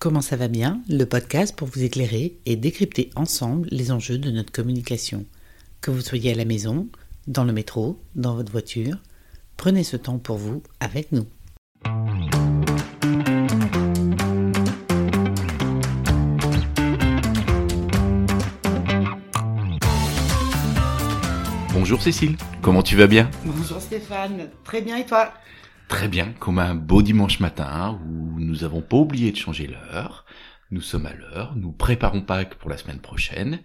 Comment 0.00 0.22
ça 0.22 0.36
va 0.36 0.48
bien 0.48 0.80
Le 0.88 1.04
podcast 1.04 1.54
pour 1.54 1.68
vous 1.68 1.82
éclairer 1.82 2.38
et 2.46 2.56
décrypter 2.56 3.10
ensemble 3.16 3.68
les 3.70 3.92
enjeux 3.92 4.16
de 4.16 4.30
notre 4.30 4.50
communication. 4.50 5.26
Que 5.82 5.90
vous 5.90 6.00
soyez 6.00 6.32
à 6.32 6.34
la 6.34 6.46
maison, 6.46 6.88
dans 7.26 7.44
le 7.44 7.52
métro, 7.52 8.00
dans 8.14 8.34
votre 8.34 8.50
voiture, 8.50 8.96
prenez 9.58 9.84
ce 9.84 9.98
temps 9.98 10.18
pour 10.18 10.38
vous 10.38 10.62
avec 10.80 11.12
nous. 11.12 11.26
Bonjour 21.74 22.00
Cécile, 22.00 22.38
comment 22.62 22.82
tu 22.82 22.96
vas 22.96 23.06
bien? 23.06 23.30
Bonjour 23.44 23.82
Stéphane, 23.82 24.48
très 24.64 24.80
bien 24.80 24.96
et 24.96 25.04
toi? 25.04 25.34
Très 25.90 26.06
bien, 26.06 26.32
comme 26.38 26.60
un 26.60 26.76
beau 26.76 27.02
dimanche 27.02 27.40
matin 27.40 28.00
où 28.06 28.38
nous 28.38 28.58
n'avons 28.58 28.80
pas 28.80 28.96
oublié 28.96 29.32
de 29.32 29.36
changer 29.36 29.66
l'heure. 29.66 30.24
Nous 30.70 30.80
sommes 30.80 31.04
à 31.04 31.12
l'heure, 31.12 31.56
nous 31.56 31.72
préparons 31.72 32.22
Pâques 32.22 32.54
pour 32.54 32.70
la 32.70 32.78
semaine 32.78 33.00
prochaine 33.00 33.60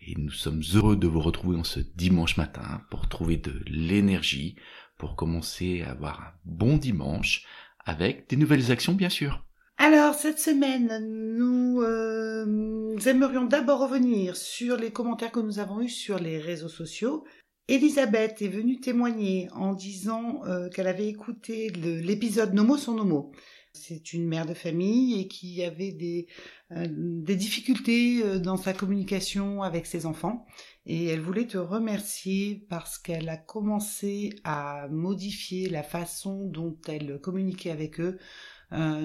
et 0.00 0.14
nous 0.16 0.30
sommes 0.30 0.62
heureux 0.74 0.96
de 0.96 1.06
vous 1.06 1.20
retrouver 1.20 1.58
en 1.58 1.64
ce 1.64 1.78
dimanche 1.78 2.38
matin 2.38 2.80
pour 2.90 3.08
trouver 3.10 3.36
de 3.36 3.52
l'énergie, 3.66 4.56
pour 4.96 5.16
commencer 5.16 5.84
à 5.86 5.90
avoir 5.90 6.22
un 6.22 6.32
bon 6.46 6.78
dimanche 6.78 7.44
avec 7.84 8.26
des 8.30 8.36
nouvelles 8.36 8.72
actions 8.72 8.94
bien 8.94 9.10
sûr. 9.10 9.44
Alors, 9.76 10.14
cette 10.14 10.38
semaine, 10.38 11.06
nous, 11.36 11.82
euh, 11.82 12.46
nous 12.46 13.06
aimerions 13.06 13.44
d'abord 13.44 13.80
revenir 13.80 14.34
sur 14.34 14.78
les 14.78 14.90
commentaires 14.90 15.30
que 15.30 15.40
nous 15.40 15.58
avons 15.58 15.82
eus 15.82 15.90
sur 15.90 16.18
les 16.18 16.38
réseaux 16.38 16.70
sociaux 16.70 17.24
Elisabeth 17.68 18.42
est 18.42 18.48
venue 18.48 18.78
témoigner 18.78 19.48
en 19.52 19.74
disant 19.74 20.44
euh, 20.44 20.68
qu'elle 20.68 20.86
avait 20.86 21.08
écouté 21.08 21.68
l'épisode 21.70 22.56
sont 22.78 22.94
nos 22.94 23.04
mots. 23.04 23.32
C'est 23.72 24.12
une 24.12 24.26
mère 24.26 24.46
de 24.46 24.54
famille 24.54 25.20
et 25.20 25.26
qui 25.26 25.62
avait 25.64 25.92
des, 25.92 26.28
euh, 26.70 26.86
difficultés 26.86 28.22
euh, 28.22 28.38
dans 28.38 28.56
sa 28.56 28.72
communication 28.72 29.62
avec 29.62 29.86
ses 29.86 30.06
enfants. 30.06 30.46
Et 30.86 31.06
elle 31.06 31.20
voulait 31.20 31.48
te 31.48 31.58
remercier 31.58 32.64
parce 32.70 32.98
qu'elle 32.98 33.28
a 33.28 33.36
commencé 33.36 34.30
à 34.44 34.86
modifier 34.88 35.68
la 35.68 35.82
façon 35.82 36.46
dont 36.46 36.78
elle 36.86 37.20
communiquait 37.20 37.72
avec 37.72 37.98
eux 38.00 38.18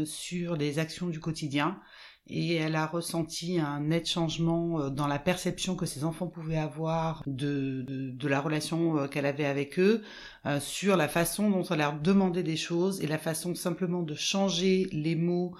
sur 0.05 0.55
les 0.55 0.79
actions 0.79 1.07
du 1.07 1.19
quotidien 1.19 1.79
et 2.27 2.55
elle 2.55 2.75
a 2.75 2.85
ressenti 2.85 3.59
un 3.59 3.81
net 3.81 4.07
changement 4.07 4.79
euh, 4.79 4.89
dans 4.89 5.07
la 5.07 5.19
perception 5.19 5.75
que 5.75 5.85
ses 5.85 6.03
enfants 6.03 6.27
pouvaient 6.27 6.57
avoir 6.57 7.23
de, 7.25 7.83
de, 7.87 8.27
la 8.27 8.39
relation 8.39 8.97
euh, 8.97 9.07
qu'elle 9.07 9.25
avait 9.25 9.45
avec 9.45 9.79
eux, 9.79 10.01
euh, 10.45 10.59
sur 10.59 10.95
la 10.95 11.07
façon 11.07 11.49
dont 11.49 11.63
elle 11.63 11.79
leur 11.79 11.99
demandait 11.99 12.43
des 12.43 12.57
choses 12.57 13.01
et 13.01 13.07
la 13.07 13.17
façon 13.17 13.53
simplement 13.55 14.03
de 14.03 14.15
changer 14.15 14.87
les 14.91 15.15
mots 15.15 15.55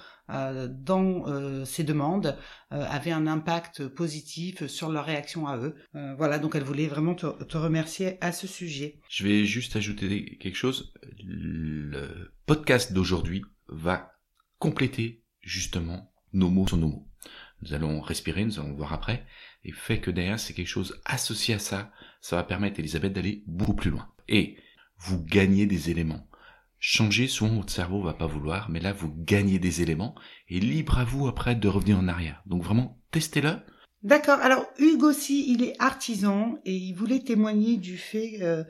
dans 0.69 1.25
ces 1.65 1.83
demandes 1.83 2.37
avait 2.69 3.11
un 3.11 3.27
impact 3.27 3.89
positif 3.89 4.65
sur 4.67 4.89
leur 4.89 5.03
réaction 5.03 5.45
à 5.45 5.57
eux. 5.57 5.75
voilà, 6.17 6.39
donc 6.39 6.55
elle 6.55 6.63
voulait 6.63 6.87
vraiment 6.87 7.15
te 7.15 7.57
remercier 7.57 8.17
à 8.21 8.31
ce 8.31 8.47
sujet. 8.47 9.01
Je 9.09 9.25
vais 9.27 9.43
juste 9.43 9.75
ajouter 9.75 10.37
quelque 10.39 10.55
chose. 10.55 10.93
Le 11.21 12.31
podcast 12.45 12.93
d'aujourd'hui 12.93 13.41
va 13.71 14.13
compléter 14.59 15.23
justement 15.41 16.13
nos 16.33 16.49
mots 16.49 16.67
sont 16.67 16.77
nos 16.77 16.87
mots. 16.87 17.07
Nous 17.61 17.73
allons 17.73 18.01
respirer, 18.01 18.45
nous 18.45 18.59
allons 18.59 18.73
voir 18.73 18.93
après, 18.93 19.25
et 19.63 19.71
fait 19.71 19.99
que 19.99 20.11
derrière 20.11 20.39
c'est 20.39 20.53
quelque 20.53 20.67
chose 20.67 20.99
associé 21.05 21.55
à 21.55 21.59
ça, 21.59 21.91
ça 22.21 22.35
va 22.35 22.43
permettre 22.43 22.79
Elisabeth 22.79 23.13
d'aller 23.13 23.43
beaucoup 23.47 23.75
plus 23.75 23.91
loin. 23.91 24.09
Et 24.27 24.57
vous 24.97 25.23
gagnez 25.23 25.65
des 25.65 25.89
éléments. 25.89 26.27
Changer, 26.79 27.27
souvent 27.27 27.57
votre 27.57 27.71
cerveau 27.71 28.01
va 28.01 28.13
pas 28.13 28.25
vouloir, 28.25 28.69
mais 28.69 28.79
là 28.79 28.93
vous 28.93 29.13
gagnez 29.15 29.59
des 29.59 29.81
éléments, 29.81 30.15
et 30.47 30.59
libre 30.59 30.97
à 30.97 31.03
vous 31.03 31.27
après 31.27 31.55
de 31.55 31.67
revenir 31.67 31.99
en 31.99 32.07
arrière. 32.07 32.41
Donc 32.47 32.63
vraiment, 32.63 32.99
testez-le. 33.11 33.57
D'accord. 34.03 34.39
Alors 34.39 34.65
Hugues 34.79 35.03
aussi, 35.03 35.51
il 35.51 35.63
est 35.63 35.75
artisan 35.79 36.57
et 36.65 36.73
il 36.73 36.93
voulait 36.93 37.19
témoigner 37.19 37.77
du 37.77 37.97
fait 37.97 38.39
euh, 38.41 38.63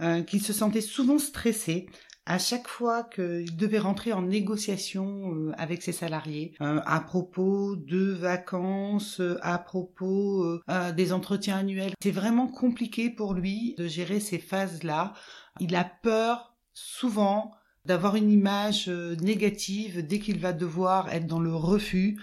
euh, 0.00 0.22
qu'il 0.22 0.40
se 0.40 0.54
sentait 0.54 0.80
souvent 0.80 1.18
stressé 1.18 1.86
à 2.30 2.38
chaque 2.38 2.68
fois 2.68 3.02
qu'il 3.02 3.56
devait 3.56 3.80
rentrer 3.80 4.12
en 4.12 4.22
négociation 4.22 5.34
euh, 5.34 5.52
avec 5.58 5.82
ses 5.82 5.90
salariés 5.90 6.54
euh, 6.60 6.80
à 6.86 7.00
propos 7.00 7.74
de 7.74 8.12
vacances, 8.12 9.18
euh, 9.18 9.36
à 9.42 9.58
propos 9.58 10.60
des 10.94 11.12
entretiens 11.12 11.56
annuels. 11.56 11.92
C'est 12.00 12.12
vraiment 12.12 12.46
compliqué 12.46 13.10
pour 13.10 13.34
lui 13.34 13.74
de 13.78 13.88
gérer 13.88 14.20
ces 14.20 14.38
phases-là. 14.38 15.12
Il 15.58 15.74
a 15.74 15.82
peur 15.84 16.54
souvent 16.72 17.50
d'avoir 17.84 18.14
une 18.14 18.30
image 18.30 18.88
négative 18.88 20.06
dès 20.06 20.20
qu'il 20.20 20.38
va 20.38 20.52
devoir 20.52 21.12
être 21.12 21.26
dans 21.26 21.40
le 21.40 21.54
refus 21.54 22.20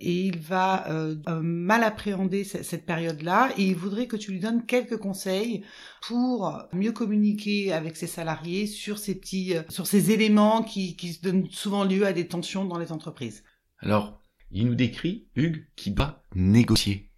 et 0.00 0.26
il 0.26 0.38
va 0.38 0.88
euh, 0.90 1.16
euh, 1.28 1.40
mal 1.42 1.84
appréhender 1.84 2.44
cette 2.44 2.86
période-là 2.86 3.50
et 3.56 3.64
il 3.64 3.74
voudrait 3.74 4.06
que 4.06 4.16
tu 4.16 4.32
lui 4.32 4.40
donnes 4.40 4.64
quelques 4.64 4.96
conseils 4.96 5.64
pour 6.02 6.58
mieux 6.72 6.92
communiquer 6.92 7.72
avec 7.72 7.96
ses 7.96 8.06
salariés 8.06 8.66
sur 8.66 8.98
ces 8.98 9.14
petits, 9.14 9.56
euh, 9.56 9.62
sur 9.68 9.86
ces 9.86 10.10
éléments 10.10 10.62
qui, 10.62 10.96
qui 10.96 11.18
donnent 11.22 11.48
souvent 11.50 11.84
lieu 11.84 12.06
à 12.06 12.12
des 12.12 12.26
tensions 12.26 12.64
dans 12.64 12.78
les 12.78 12.92
entreprises. 12.92 13.44
Alors, 13.78 14.20
il 14.50 14.66
nous 14.66 14.74
décrit 14.74 15.28
Hugues 15.36 15.66
qui 15.76 15.92
va 15.92 16.24
négocier. 16.34 17.10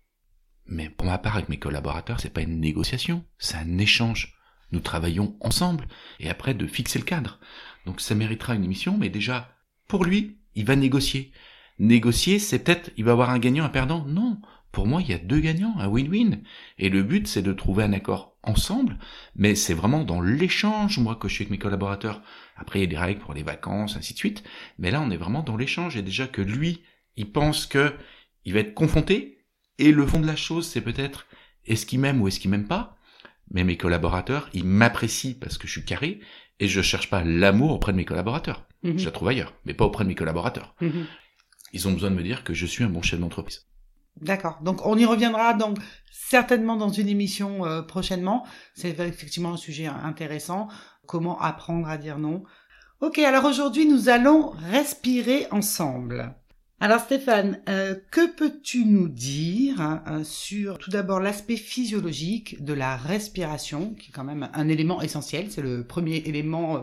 Mais 0.66 0.88
pour 0.88 1.06
ma 1.06 1.18
part, 1.18 1.36
avec 1.36 1.48
mes 1.48 1.58
collaborateurs, 1.58 2.20
c'est 2.20 2.30
pas 2.30 2.42
une 2.42 2.60
négociation, 2.60 3.24
c'est 3.38 3.56
un 3.56 3.78
échange. 3.78 4.34
Nous 4.70 4.80
travaillons 4.80 5.36
ensemble 5.40 5.86
et 6.18 6.30
après 6.30 6.54
de 6.54 6.66
fixer 6.66 6.98
le 6.98 7.04
cadre. 7.04 7.40
Donc 7.84 8.00
ça 8.00 8.14
méritera 8.14 8.54
une 8.54 8.64
émission, 8.64 8.96
mais 8.96 9.10
déjà, 9.10 9.54
pour 9.88 10.04
lui, 10.04 10.38
il 10.54 10.64
va 10.64 10.76
négocier 10.76 11.32
négocier, 11.78 12.38
c'est 12.38 12.60
peut-être, 12.60 12.90
il 12.96 13.04
va 13.04 13.12
avoir 13.12 13.30
un 13.30 13.38
gagnant, 13.38 13.64
un 13.64 13.70
perdant. 13.70 14.04
Non. 14.06 14.38
Pour 14.72 14.86
moi, 14.86 15.02
il 15.02 15.10
y 15.10 15.12
a 15.12 15.18
deux 15.18 15.40
gagnants, 15.40 15.74
un 15.78 15.88
win-win. 15.88 16.40
Et 16.78 16.88
le 16.88 17.02
but, 17.02 17.28
c'est 17.28 17.42
de 17.42 17.52
trouver 17.52 17.84
un 17.84 17.92
accord 17.92 18.36
ensemble, 18.42 18.98
mais 19.36 19.54
c'est 19.54 19.74
vraiment 19.74 20.02
dans 20.02 20.22
l'échange, 20.22 20.98
moi, 20.98 21.14
que 21.16 21.28
je 21.28 21.34
suis 21.34 21.42
avec 21.42 21.50
mes 21.50 21.58
collaborateurs. 21.58 22.22
Après, 22.56 22.78
il 22.78 22.82
y 22.82 22.86
a 22.86 22.88
des 22.88 22.98
règles 22.98 23.20
pour 23.20 23.34
les 23.34 23.42
vacances, 23.42 23.96
ainsi 23.96 24.14
de 24.14 24.18
suite. 24.18 24.42
Mais 24.78 24.90
là, 24.90 25.00
on 25.02 25.10
est 25.10 25.16
vraiment 25.16 25.42
dans 25.42 25.56
l'échange. 25.56 25.96
Et 25.96 26.02
déjà 26.02 26.26
que 26.26 26.40
lui, 26.40 26.82
il 27.16 27.30
pense 27.30 27.66
que 27.66 27.94
il 28.44 28.54
va 28.54 28.60
être 28.60 28.74
confronté. 28.74 29.44
Et 29.78 29.92
le 29.92 30.06
fond 30.06 30.20
de 30.20 30.26
la 30.26 30.36
chose, 30.36 30.66
c'est 30.66 30.80
peut-être 30.80 31.26
est-ce 31.66 31.86
qu'il 31.86 32.00
m'aime 32.00 32.20
ou 32.22 32.28
est-ce 32.28 32.40
qu'il 32.40 32.50
m'aime 32.50 32.66
pas? 32.66 32.96
Mais 33.50 33.64
mes 33.64 33.76
collaborateurs, 33.76 34.48
ils 34.54 34.64
m'apprécient 34.64 35.34
parce 35.38 35.58
que 35.58 35.66
je 35.66 35.72
suis 35.72 35.84
carré 35.84 36.20
et 36.60 36.68
je 36.68 36.80
cherche 36.80 37.10
pas 37.10 37.22
l'amour 37.22 37.72
auprès 37.72 37.92
de 37.92 37.98
mes 37.98 38.04
collaborateurs. 38.04 38.66
Mhm. 38.82 38.98
Je 38.98 39.04
la 39.04 39.10
trouve 39.10 39.28
ailleurs, 39.28 39.54
mais 39.66 39.74
pas 39.74 39.84
auprès 39.84 40.04
de 40.04 40.08
mes 40.08 40.14
collaborateurs. 40.14 40.74
Mhm 40.80 41.06
ils 41.72 41.88
ont 41.88 41.92
besoin 41.92 42.10
de 42.10 42.16
me 42.16 42.22
dire 42.22 42.44
que 42.44 42.54
je 42.54 42.66
suis 42.66 42.84
un 42.84 42.88
bon 42.88 43.02
chef 43.02 43.20
d'entreprise. 43.20 43.66
D'accord. 44.20 44.60
Donc 44.62 44.84
on 44.86 44.96
y 44.96 45.04
reviendra 45.04 45.54
donc 45.54 45.78
certainement 46.10 46.76
dans 46.76 46.90
une 46.90 47.08
émission 47.08 47.64
euh, 47.64 47.82
prochainement. 47.82 48.46
C'est 48.74 48.98
effectivement 49.00 49.54
un 49.54 49.56
sujet 49.56 49.86
intéressant. 49.86 50.68
Comment 51.06 51.40
apprendre 51.40 51.88
à 51.88 51.96
dire 51.96 52.18
non. 52.18 52.44
Ok, 53.00 53.18
alors 53.18 53.46
aujourd'hui 53.46 53.86
nous 53.86 54.08
allons 54.08 54.50
respirer 54.50 55.46
ensemble. 55.50 56.34
Alors 56.78 57.00
Stéphane, 57.00 57.60
euh, 57.68 57.94
que 58.10 58.34
peux-tu 58.34 58.84
nous 58.84 59.08
dire 59.08 59.80
hein, 59.80 60.24
sur 60.24 60.78
tout 60.78 60.90
d'abord 60.90 61.20
l'aspect 61.20 61.56
physiologique 61.56 62.62
de 62.64 62.72
la 62.72 62.96
respiration, 62.96 63.94
qui 63.94 64.10
est 64.10 64.12
quand 64.12 64.24
même 64.24 64.48
un 64.52 64.68
élément 64.68 65.00
essentiel, 65.00 65.46
c'est 65.50 65.62
le 65.62 65.86
premier 65.86 66.16
élément 66.26 66.76
euh, 66.76 66.80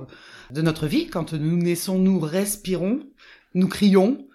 de 0.52 0.62
notre 0.62 0.88
vie. 0.88 1.08
Quand 1.08 1.34
nous 1.34 1.58
naissons, 1.58 2.00
nous 2.00 2.20
respirons, 2.20 3.02
nous 3.56 3.68
crions, 3.68 4.29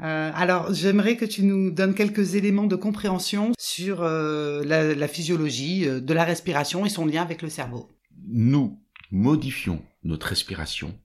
euh, 0.00 0.30
alors, 0.34 0.72
j'aimerais 0.72 1.16
que 1.16 1.24
tu 1.24 1.42
nous 1.42 1.70
donnes 1.70 1.94
quelques 1.94 2.36
éléments 2.36 2.66
de 2.66 2.76
compréhension 2.76 3.52
sur 3.58 4.02
euh, 4.02 4.62
la, 4.64 5.08
physiologie 5.08 5.88
euh, 5.88 6.00
de 6.00 6.14
la 6.14 6.24
respiration 6.24 6.86
et 6.86 6.88
son 6.88 7.04
lien 7.04 7.22
avec 7.22 7.42
le 7.42 7.48
cerveau. 7.48 7.90
Nous 8.28 8.80
modifions 9.10 9.82
notre 10.04 10.28
respiration 10.28 10.98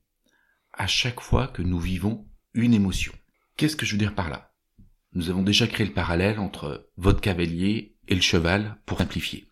à 0.73 0.85
chaque 0.85 1.21
fois 1.21 1.47
que 1.47 1.63
nous 1.63 1.79
vivons 1.79 2.27
une 2.53 2.73
émotion. 2.73 3.13
Qu'est-ce 3.57 3.75
que 3.75 3.85
je 3.85 3.93
veux 3.93 3.97
dire 3.97 4.15
par 4.15 4.29
là? 4.29 4.51
Nous 5.13 5.29
avons 5.29 5.43
déjà 5.43 5.65
créé 5.67 5.85
le 5.85 5.93
parallèle 5.93 6.39
entre 6.39 6.89
votre 6.97 7.21
cavalier 7.21 7.95
et 8.07 8.15
le 8.15 8.21
cheval 8.21 8.77
pour 8.85 8.99
simplifier. 8.99 9.47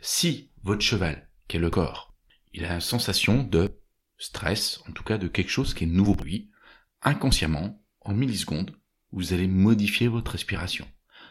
Si 0.00 0.50
votre 0.62 0.82
cheval, 0.82 1.28
qui 1.48 1.56
est 1.56 1.60
le 1.60 1.70
corps, 1.70 2.14
il 2.52 2.64
a 2.64 2.74
une 2.74 2.80
sensation 2.80 3.42
de 3.42 3.80
stress, 4.18 4.80
en 4.88 4.92
tout 4.92 5.04
cas 5.04 5.18
de 5.18 5.28
quelque 5.28 5.50
chose 5.50 5.74
qui 5.74 5.84
est 5.84 5.88
nouveau 5.88 6.14
pour 6.14 6.24
lui, 6.24 6.50
inconsciemment, 7.02 7.80
en 8.08 8.14
millisecondes, 8.14 8.72
vous 9.12 9.32
allez 9.32 9.46
modifier 9.46 10.08
votre 10.08 10.32
respiration. 10.32 10.86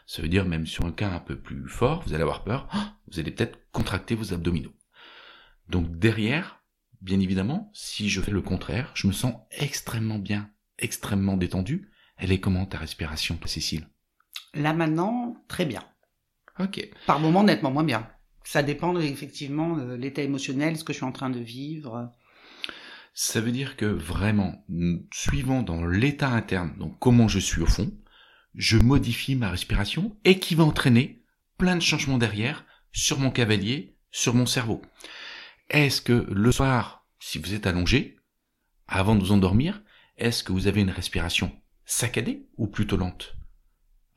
Ça 0.07 0.21
veut 0.21 0.27
dire 0.27 0.45
même 0.45 0.67
sur 0.67 0.85
un 0.85 0.91
cas 0.91 1.09
un 1.09 1.19
peu 1.19 1.37
plus 1.37 1.67
fort, 1.67 2.03
vous 2.05 2.13
allez 2.13 2.21
avoir 2.21 2.43
peur, 2.43 2.69
vous 3.07 3.19
allez 3.19 3.31
peut-être 3.31 3.59
contracter 3.71 4.15
vos 4.15 4.33
abdominaux. 4.33 4.73
Donc 5.67 5.97
derrière, 5.97 6.63
bien 7.01 7.19
évidemment, 7.19 7.71
si 7.73 8.09
je 8.09 8.21
fais 8.21 8.31
le 8.31 8.41
contraire, 8.41 8.91
je 8.93 9.07
me 9.07 9.11
sens 9.11 9.35
extrêmement 9.51 10.19
bien, 10.19 10.51
extrêmement 10.77 11.37
détendu. 11.37 11.91
Elle 12.17 12.31
est 12.31 12.39
comment 12.39 12.65
ta 12.65 12.77
respiration, 12.77 13.37
Cécile? 13.45 13.87
Là 14.53 14.73
maintenant, 14.73 15.43
très 15.47 15.65
bien. 15.65 15.83
Ok. 16.59 16.87
Par 17.07 17.19
moment, 17.19 17.43
nettement 17.43 17.71
moins 17.71 17.83
bien. 17.83 18.07
Ça 18.43 18.63
dépend 18.63 18.97
effectivement 18.99 19.75
de 19.75 19.95
l'état 19.95 20.21
émotionnel, 20.21 20.77
ce 20.77 20.83
que 20.83 20.93
je 20.93 20.97
suis 20.97 21.05
en 21.05 21.11
train 21.11 21.29
de 21.29 21.39
vivre. 21.39 22.11
Ça 23.17 23.39
veut 23.39 23.53
dire 23.53 23.77
que 23.77 23.85
vraiment, 23.85 24.65
suivant 25.13 25.63
dans 25.63 25.85
l'état 25.85 26.29
interne, 26.29 26.77
donc 26.77 26.99
comment 26.99 27.29
je 27.29 27.39
suis 27.39 27.61
au 27.61 27.65
fond, 27.65 27.89
je 28.55 28.77
modifie 28.77 29.35
ma 29.35 29.49
respiration 29.49 30.17
et 30.25 30.37
qui 30.37 30.53
va 30.53 30.65
entraîner 30.65 31.23
plein 31.57 31.77
de 31.77 31.81
changements 31.81 32.17
derrière 32.17 32.65
sur 32.91 33.17
mon 33.17 33.31
cavalier, 33.31 33.95
sur 34.11 34.35
mon 34.35 34.45
cerveau. 34.45 34.81
Est-ce 35.69 36.01
que 36.01 36.27
le 36.29 36.51
soir, 36.51 37.07
si 37.17 37.39
vous 37.39 37.53
êtes 37.53 37.67
allongé, 37.67 38.17
avant 38.85 39.15
de 39.15 39.21
vous 39.21 39.31
endormir, 39.31 39.81
est-ce 40.17 40.43
que 40.43 40.51
vous 40.51 40.67
avez 40.67 40.81
une 40.81 40.91
respiration 40.91 41.53
saccadée 41.85 42.49
ou 42.57 42.67
plutôt 42.67 42.97
lente 42.97 43.37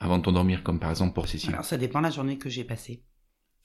avant 0.01 0.19
de 0.19 0.25
t'endormir, 0.25 0.65
comme 0.65 0.81
par 0.81 0.91
exemple 0.91 1.15
pour 1.15 1.29
Cécile? 1.29 1.51
Alors 1.51 1.65
ça 1.65 1.77
dépend 1.77 2.01
la 2.01 2.11
journée 2.11 2.37
que 2.37 2.49
j'ai 2.49 2.65
passée. 2.65 3.05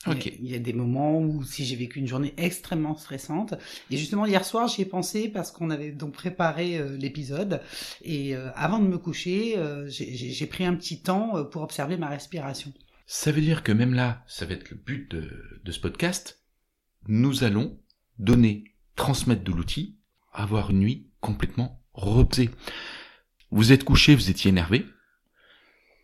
Ok. 0.06 0.26
Il 0.26 0.50
y 0.50 0.56
a 0.56 0.60
des 0.60 0.74
moments 0.74 1.18
où 1.20 1.44
si 1.44 1.64
j'ai 1.66 1.76
vécu 1.78 2.00
une 2.00 2.08
journée 2.08 2.34
extrêmement 2.38 2.96
stressante, 2.98 3.54
et 3.90 3.98
justement 3.98 4.26
hier 4.26 4.44
soir 4.44 4.68
j'y 4.68 4.82
ai 4.82 4.86
pensé 4.86 5.30
parce 5.30 5.52
qu'on 5.52 5.70
avait 5.70 5.92
donc 5.92 6.14
préparé 6.14 6.78
euh, 6.78 6.98
l'épisode, 6.98 7.62
et 8.02 8.36
euh, 8.36 8.50
avant 8.56 8.80
de 8.80 8.88
me 8.88 8.98
coucher, 8.98 9.58
euh, 9.58 9.88
j'ai- 9.88 10.48
pris 10.48 10.66
un 10.66 10.76
petit 10.76 11.02
temps 11.02 11.46
pour 11.46 11.62
observer 11.62 11.96
ma 11.98 12.10
respiration. 12.10 12.74
Ça 13.06 13.32
veut 13.32 13.42
dire 13.42 13.64
que 13.64 13.72
même 13.72 13.94
là, 13.94 14.24
ça 14.28 14.46
va 14.46 14.54
être 14.54 14.70
le 14.72 14.78
but 14.78 15.10
de, 15.10 15.32
de 15.64 15.72
ce 15.72 15.80
podcast, 15.80 16.44
nous 17.08 17.44
allons 17.44 17.80
donner, 18.20 18.66
transmettre 18.96 19.44
de 19.44 19.52
l'outil, 19.52 19.98
avoir 20.34 20.72
une 20.72 20.80
nuit 20.80 21.10
complètement 21.22 21.82
reposée. 21.94 22.50
Vous 23.52 23.72
êtes 23.72 23.84
couché, 23.84 24.16
vous 24.16 24.30
étiez 24.30 24.50
énervé. 24.50 24.86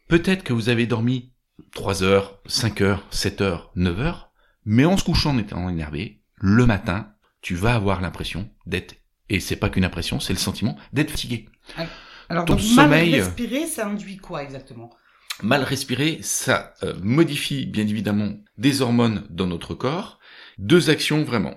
Peut-être 0.07 0.43
que 0.43 0.53
vous 0.53 0.69
avez 0.69 0.87
dormi 0.87 1.33
3 1.73 2.03
heures, 2.03 2.41
5 2.47 2.81
heures, 2.81 3.05
7 3.11 3.41
heures, 3.41 3.71
9 3.75 3.99
heures, 3.99 4.31
mais 4.65 4.85
en 4.85 4.97
se 4.97 5.03
couchant 5.03 5.31
en 5.31 5.37
étant 5.37 5.69
énervé, 5.69 6.21
le 6.35 6.65
matin, 6.65 7.13
tu 7.41 7.55
vas 7.55 7.75
avoir 7.75 8.01
l'impression 8.01 8.49
d'être, 8.65 8.95
et 9.29 9.39
c'est 9.39 9.55
pas 9.55 9.69
qu'une 9.69 9.85
impression, 9.85 10.19
c'est 10.19 10.33
le 10.33 10.39
sentiment 10.39 10.77
d'être 10.93 11.11
fatigué. 11.11 11.47
Alors 12.29 12.45
Ton 12.45 12.55
donc 12.55 12.63
sommeil, 12.63 13.11
mal 13.11 13.19
euh, 13.19 13.23
respirer, 13.23 13.65
ça 13.65 13.87
induit 13.87 14.17
quoi 14.17 14.43
exactement? 14.43 14.89
Mal 15.41 15.63
respirer, 15.63 16.19
ça 16.21 16.73
euh, 16.83 16.93
modifie 17.01 17.65
bien 17.65 17.87
évidemment 17.87 18.33
des 18.57 18.81
hormones 18.81 19.25
dans 19.29 19.47
notre 19.47 19.73
corps. 19.73 20.19
Deux 20.57 20.89
actions 20.89 21.23
vraiment. 21.23 21.55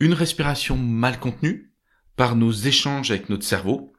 Une 0.00 0.12
respiration 0.12 0.76
mal 0.76 1.18
contenue 1.20 1.72
par 2.16 2.34
nos 2.34 2.50
échanges 2.50 3.10
avec 3.10 3.28
notre 3.28 3.44
cerveau, 3.44 3.92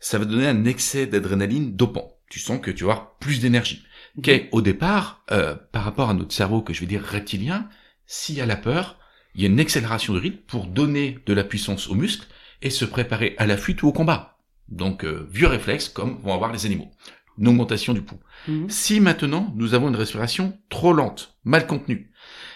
ça 0.00 0.18
va 0.18 0.24
donner 0.24 0.46
un 0.46 0.64
excès 0.64 1.06
d'adrénaline 1.06 1.74
dopant. 1.74 2.18
Tu 2.32 2.38
sens 2.38 2.62
que 2.62 2.70
tu 2.70 2.84
vas 2.84 2.92
avoir 2.92 3.18
plus 3.18 3.40
d'énergie. 3.40 3.84
Qu'est 4.22 4.48
au 4.52 4.62
départ, 4.62 5.22
euh, 5.30 5.54
par 5.70 5.84
rapport 5.84 6.08
à 6.08 6.14
notre 6.14 6.32
cerveau 6.32 6.62
que 6.62 6.72
je 6.72 6.80
vais 6.80 6.86
dire 6.86 7.02
reptilien, 7.02 7.68
s'il 8.06 8.36
y 8.36 8.40
a 8.40 8.46
la 8.46 8.56
peur, 8.56 8.98
il 9.34 9.42
y 9.42 9.44
a 9.44 9.50
une 9.50 9.60
accélération 9.60 10.14
de 10.14 10.18
rythme 10.18 10.40
pour 10.46 10.66
donner 10.66 11.18
de 11.26 11.34
la 11.34 11.44
puissance 11.44 11.88
aux 11.88 11.94
muscles 11.94 12.26
et 12.62 12.70
se 12.70 12.86
préparer 12.86 13.34
à 13.36 13.44
la 13.44 13.58
fuite 13.58 13.82
ou 13.82 13.88
au 13.88 13.92
combat. 13.92 14.38
Donc 14.70 15.04
euh, 15.04 15.28
vieux 15.30 15.46
réflexes 15.46 15.90
comme 15.90 16.22
vont 16.22 16.32
avoir 16.32 16.54
les 16.54 16.64
animaux. 16.64 16.90
Une 17.36 17.48
augmentation 17.48 17.92
du 17.92 18.00
pouls. 18.00 18.20
Mhm. 18.48 18.70
Si 18.70 18.98
maintenant 18.98 19.52
nous 19.54 19.74
avons 19.74 19.90
une 19.90 19.96
respiration 19.96 20.58
trop 20.70 20.94
lente, 20.94 21.36
mal 21.44 21.66
contenue, 21.66 22.12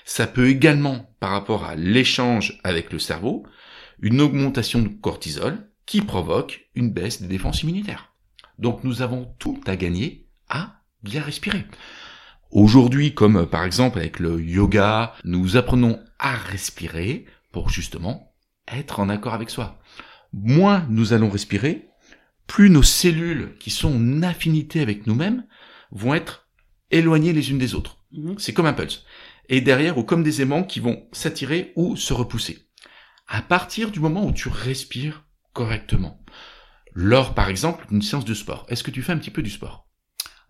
ça 0.06 0.26
peut 0.26 0.48
également, 0.48 1.14
par 1.20 1.32
rapport 1.32 1.66
à 1.66 1.74
l'échange 1.74 2.58
avec 2.64 2.94
le 2.94 2.98
cerveau, 2.98 3.44
une 4.00 4.22
augmentation 4.22 4.80
de 4.80 4.88
cortisol 4.88 5.68
qui 5.84 6.00
provoque 6.00 6.70
une 6.74 6.92
baisse 6.92 7.20
des 7.20 7.28
défenses 7.28 7.62
immunitaires. 7.62 8.15
Donc 8.58 8.84
nous 8.84 9.02
avons 9.02 9.34
tout 9.38 9.60
à 9.66 9.76
gagner 9.76 10.28
à 10.48 10.82
bien 11.02 11.22
respirer. 11.22 11.66
Aujourd'hui, 12.50 13.14
comme 13.14 13.36
euh, 13.36 13.46
par 13.46 13.64
exemple 13.64 13.98
avec 13.98 14.18
le 14.18 14.40
yoga, 14.40 15.14
nous 15.24 15.56
apprenons 15.56 16.00
à 16.18 16.36
respirer 16.36 17.26
pour 17.52 17.70
justement 17.70 18.34
être 18.68 19.00
en 19.00 19.08
accord 19.08 19.34
avec 19.34 19.50
soi. 19.50 19.78
Moins 20.32 20.86
nous 20.88 21.12
allons 21.12 21.30
respirer, 21.30 21.88
plus 22.46 22.70
nos 22.70 22.82
cellules 22.82 23.56
qui 23.58 23.70
sont 23.70 23.94
en 23.94 24.22
affinité 24.22 24.80
avec 24.80 25.06
nous-mêmes 25.06 25.44
vont 25.90 26.14
être 26.14 26.48
éloignées 26.90 27.32
les 27.32 27.50
unes 27.50 27.58
des 27.58 27.74
autres. 27.74 27.98
Mhm. 28.12 28.36
C'est 28.38 28.52
comme 28.52 28.66
un 28.66 28.72
pulse. 28.72 29.04
Et 29.48 29.60
derrière, 29.60 29.98
ou 29.98 30.02
comme 30.02 30.22
des 30.22 30.42
aimants 30.42 30.64
qui 30.64 30.80
vont 30.80 31.06
s'attirer 31.12 31.72
ou 31.76 31.96
se 31.96 32.12
repousser. 32.12 32.68
À 33.28 33.42
partir 33.42 33.90
du 33.90 34.00
moment 34.00 34.24
où 34.26 34.32
tu 34.32 34.48
respires 34.48 35.24
correctement. 35.52 36.22
Lors, 36.98 37.34
par 37.34 37.50
exemple, 37.50 37.86
d'une 37.90 38.00
séance 38.00 38.24
de 38.24 38.32
sport. 38.32 38.64
Est-ce 38.70 38.82
que 38.82 38.90
tu 38.90 39.02
fais 39.02 39.12
un 39.12 39.18
petit 39.18 39.30
peu 39.30 39.42
du 39.42 39.50
sport? 39.50 39.86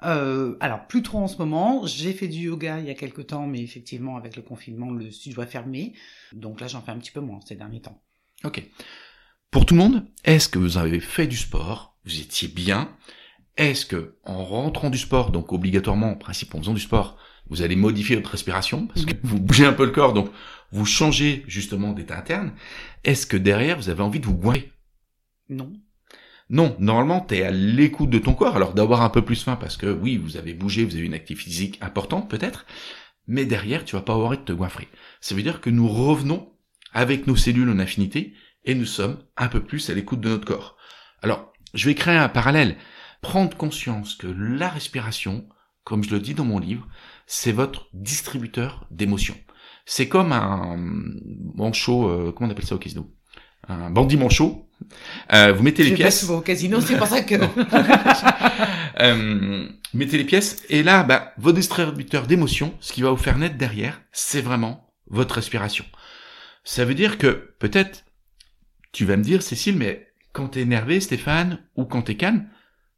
Euh, 0.05 0.57
alors, 0.61 0.87
plus 0.87 1.03
trop 1.03 1.19
en 1.19 1.27
ce 1.27 1.39
moment. 1.39 1.85
J'ai 1.87 2.13
fait 2.13 2.29
du 2.29 2.39
yoga 2.39 2.79
il 2.79 2.87
y 2.87 2.91
a 2.91 2.95
quelques 2.95 3.27
temps, 3.27 3.49
mais 3.49 3.61
effectivement, 3.61 4.17
avec 4.17 4.37
le 4.37 4.43
confinement, 4.43 4.93
le 4.93 5.11
studio 5.11 5.41
a 5.41 5.47
fermé. 5.47 5.95
Donc 6.33 6.61
là, 6.61 6.69
j'en 6.69 6.83
fais 6.83 6.93
un 6.93 6.99
petit 6.99 7.11
peu 7.11 7.21
moins 7.21 7.41
ces 7.45 7.57
derniers 7.57 7.81
temps. 7.81 8.01
Ok. 8.45 8.63
Pour 9.51 9.67
tout 9.67 9.75
le 9.75 9.81
monde, 9.81 10.07
est-ce 10.25 10.49
que 10.49 10.61
vous 10.61 10.79
avez 10.79 11.01
fait 11.01 11.27
du 11.27 11.37
sport? 11.37 11.99
Vous 12.05 12.21
étiez 12.21 12.47
bien? 12.47 12.97
Est-ce 13.57 13.85
que, 13.85 14.17
en 14.23 14.45
rentrant 14.45 14.91
du 14.91 14.99
sport, 14.99 15.33
donc 15.33 15.53
obligatoirement, 15.53 16.11
en 16.11 16.17
principe, 16.17 16.55
en 16.55 16.59
faisant 16.59 16.75
du 16.75 16.81
sport, 16.81 17.19
vous 17.49 17.63
allez 17.63 17.75
modifier 17.75 18.15
votre 18.15 18.31
respiration? 18.31 18.87
Parce 18.87 19.05
que 19.05 19.15
vous 19.25 19.41
bougez 19.41 19.67
un 19.67 19.73
peu 19.73 19.85
le 19.85 19.91
corps, 19.91 20.13
donc 20.13 20.31
vous 20.71 20.85
changez 20.85 21.43
justement 21.49 21.93
d'état 21.93 22.17
interne. 22.17 22.53
Est-ce 23.03 23.27
que 23.27 23.37
derrière, 23.37 23.79
vous 23.79 23.89
avez 23.89 24.03
envie 24.03 24.21
de 24.21 24.27
vous 24.27 24.37
goinfrer? 24.37 24.71
Non. 25.49 25.73
Non, 26.49 26.77
normalement, 26.79 27.21
tu 27.21 27.37
es 27.37 27.43
à 27.43 27.51
l'écoute 27.51 28.11
de 28.11 28.19
ton 28.19 28.35
corps, 28.35 28.57
alors 28.57 28.73
d'avoir 28.73 29.03
un 29.03 29.11
peu 29.11 29.23
plus 29.23 29.43
faim 29.43 29.57
parce 29.57 29.77
que 29.77 29.87
oui, 29.87 30.17
vous 30.17 30.37
avez 30.37 30.55
bougé, 30.55 30.85
vous 30.85 30.95
avez 30.95 31.05
une 31.05 31.15
activité 31.15 31.45
physique 31.45 31.79
importante 31.83 32.31
peut-être, 32.31 32.67
mais 33.27 33.45
derrière, 33.45 33.85
tu 33.85 33.97
vas 33.97 34.03
pas 34.03 34.13
avoir 34.13 34.29
envie 34.29 34.39
de 34.39 34.43
te 34.45 34.53
goinfrer. 34.53 34.89
Ça 35.21 35.35
veut 35.35 35.43
dire 35.43 35.61
que 35.61 35.71
nous 35.71 35.89
revenons 35.89 36.53
avec 36.93 37.27
nos 37.27 37.37
cellules 37.37 37.69
en 37.69 37.81
affinité 37.81 38.35
et 38.65 38.75
nous 38.75 38.85
sommes 38.85 39.19
un 39.37 39.49
peu 39.49 39.63
plus 39.63 39.91
à 39.91 39.95
l'écoute 39.95 40.21
de 40.21 40.29
notre 40.29 40.45
corps. 40.45 40.77
Alors, 41.23 41.53
je 41.75 41.87
vais 41.87 41.95
créer 41.95 42.17
un 42.17 42.29
parallèle. 42.29 42.77
Prendre 43.23 43.57
conscience 43.57 44.15
que 44.15 44.29
la 44.29 44.69
respiration, 44.69 45.49
comme 45.83 46.05
je 46.05 46.11
le 46.11 46.21
dis 46.21 46.35
dans 46.35 46.45
mon 46.45 46.61
livre, 46.61 46.87
c'est 47.27 47.53
votre 47.53 47.89
distributeur 47.93 48.87
d'émotions. 48.91 49.37
C'est 49.85 50.09
comme 50.09 50.33
un 50.33 50.77
manchot, 51.55 52.09
euh, 52.09 52.33
comment 52.33 52.49
on 52.49 52.53
appelle 52.53 52.67
ça 52.67 52.75
au 52.75 52.79
casino? 52.79 53.16
Un 53.69 53.91
bandit 53.91 54.17
manchot. 54.17 54.69
Euh, 55.33 55.53
vous 55.53 55.63
mettez 55.63 55.83
Je 55.83 55.89
les 55.89 55.95
pas 55.97 56.03
pièces. 56.03 56.21
souvent 56.21 56.39
au 56.39 56.41
casino, 56.43 56.81
c'est 56.81 56.97
pour 56.97 57.07
ça 57.07 57.23
que... 57.23 57.35
Euh, 58.99 59.69
mettez 59.93 60.17
les 60.17 60.25
pièces 60.25 60.63
et 60.71 60.83
là, 60.83 61.03
bah, 61.03 61.35
votre 61.37 61.59
distributeur 61.59 62.27
d'émotions, 62.27 62.73
ce 62.81 62.95
qui 62.95 63.03
va 63.03 63.11
vous 63.11 63.19
faire 63.19 63.37
naître 63.37 63.59
derrière, 63.59 64.01
c'est 64.11 64.41
vraiment 64.41 64.91
votre 65.09 65.35
respiration. 65.35 65.85
Ça 66.65 66.87
veut 66.87 66.95
dire 66.95 67.19
que 67.19 67.55
peut-être, 67.59 68.07
tu 68.93 69.05
vas 69.05 69.19
me 69.19 69.23
dire, 69.23 69.43
Cécile, 69.43 69.77
mais 69.77 70.09
quand 70.33 70.49
t'es 70.49 70.61
énervé, 70.61 71.01
Stéphane, 71.01 71.59
ou 71.77 71.85
quand 71.85 72.03
t'es 72.03 72.17
calme, 72.17 72.49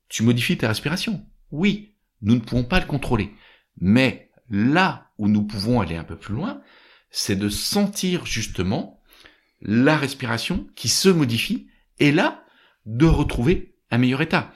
tu 0.09 0.23
modifies 0.23 0.57
ta 0.57 0.69
respiration. 0.69 1.27
Oui, 1.51 1.97
nous 2.23 2.37
ne 2.37 2.41
pouvons 2.41 2.63
pas 2.65 2.79
le 2.79 2.87
contrôler. 2.87 3.35
Mais 3.81 4.31
là 4.49 5.11
où 5.19 5.27
nous 5.27 5.43
pouvons 5.43 5.81
aller 5.81 5.97
un 5.97 6.05
peu 6.05 6.17
plus 6.17 6.35
loin, 6.35 6.63
c'est 7.11 7.37
de 7.37 7.49
sentir 7.49 8.25
justement 8.25 8.98
la 9.61 9.97
respiration 9.97 10.67
qui 10.75 10.89
se 10.89 11.09
modifie 11.09 11.69
et 11.99 12.13
là, 12.13 12.45
de 12.87 13.07
retrouver 13.07 13.75
un 13.91 13.99
meilleur 13.99 14.23
état. 14.23 14.53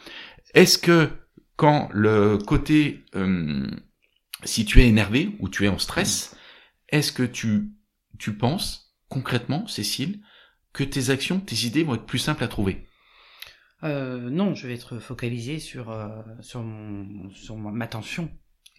Est-ce 0.55 0.79
que 0.79 1.11
quand 1.57 1.89
le 1.93 2.39
côté, 2.39 3.05
euh, 3.15 3.71
si 4.45 4.65
tu 4.65 4.81
es 4.81 4.89
énervé 4.89 5.37
ou 5.39 5.49
tu 5.49 5.65
es 5.65 5.69
en 5.69 5.79
stress, 5.79 6.37
est-ce 6.89 7.13
que 7.13 7.23
tu, 7.23 7.71
tu 8.19 8.37
penses 8.37 8.95
concrètement, 9.09 9.67
Cécile, 9.67 10.21
que 10.73 10.85
tes 10.85 11.11
actions, 11.11 11.41
tes 11.41 11.67
idées 11.67 11.85
vont 11.85 11.95
être 11.95 12.07
plus 12.07 12.19
simples 12.19 12.45
à 12.45 12.49
trouver? 12.49 12.87
Euh, 13.85 14.31
non, 14.31 14.55
je 14.55 14.67
vais 14.67 14.75
être 14.75 14.99
focalisé 14.99 15.59
sur, 15.59 15.91
euh, 15.91 16.23
sur, 16.41 16.63
mon, 16.63 17.31
sur 17.31 17.57
ma 17.57 17.71
ma 17.73 17.87
tension. 17.87 18.31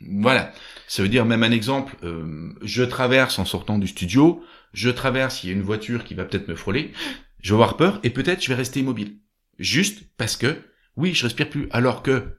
Voilà. 0.10 0.54
Ça 0.88 1.02
veut 1.04 1.10
dire 1.10 1.26
même 1.26 1.44
un 1.44 1.52
exemple, 1.52 1.96
euh, 2.04 2.54
je 2.62 2.84
traverse 2.84 3.40
en 3.40 3.46
sortant 3.46 3.78
du 3.78 3.88
studio, 3.88 4.44
je 4.74 4.90
traverse, 4.90 5.44
il 5.44 5.48
y 5.48 5.50
a 5.52 5.56
une 5.56 5.62
voiture 5.62 6.04
qui 6.04 6.14
va 6.14 6.26
peut-être 6.26 6.48
me 6.48 6.56
frôler, 6.56 6.92
je 7.42 7.50
vais 7.50 7.56
avoir 7.56 7.78
peur 7.78 8.00
et 8.04 8.10
peut-être 8.10 8.42
je 8.44 8.50
vais 8.50 8.56
rester 8.56 8.80
immobile. 8.82 9.18
Juste 9.60 10.04
parce 10.18 10.36
que, 10.38 10.58
oui, 10.96 11.14
je 11.14 11.24
respire 11.24 11.50
plus. 11.50 11.68
Alors 11.72 12.04
que, 12.04 12.38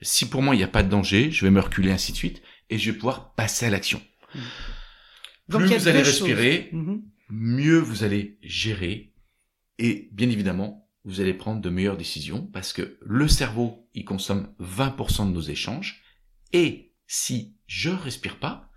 si 0.00 0.28
pour 0.28 0.42
moi 0.42 0.54
il 0.54 0.58
n'y 0.58 0.64
a 0.64 0.68
pas 0.68 0.82
de 0.82 0.88
danger, 0.88 1.30
je 1.30 1.44
vais 1.44 1.50
me 1.50 1.60
reculer 1.60 1.90
ainsi 1.90 2.12
de 2.12 2.16
suite 2.16 2.42
et 2.70 2.78
je 2.78 2.90
vais 2.90 2.96
pouvoir 2.96 3.34
passer 3.34 3.66
à 3.66 3.70
l'action. 3.70 4.00
Plus 5.48 5.66
vous 5.66 5.88
allez 5.88 6.02
respirer, 6.02 6.68
Mhm. 6.72 7.02
mieux 7.30 7.78
vous 7.78 8.04
allez 8.04 8.38
gérer 8.42 9.12
et 9.78 10.08
bien 10.12 10.28
évidemment, 10.28 10.88
vous 11.04 11.20
allez 11.20 11.32
prendre 11.34 11.60
de 11.62 11.70
meilleures 11.70 11.96
décisions 11.96 12.46
parce 12.52 12.72
que 12.72 12.98
le 13.00 13.28
cerveau, 13.28 13.88
il 13.94 14.04
consomme 14.04 14.52
20% 14.58 15.26
de 15.26 15.32
nos 15.32 15.40
échanges 15.40 16.02
et 16.52 16.87
si 17.08 17.56
je 17.66 17.90
respire 17.90 18.38
pas, 18.38 18.70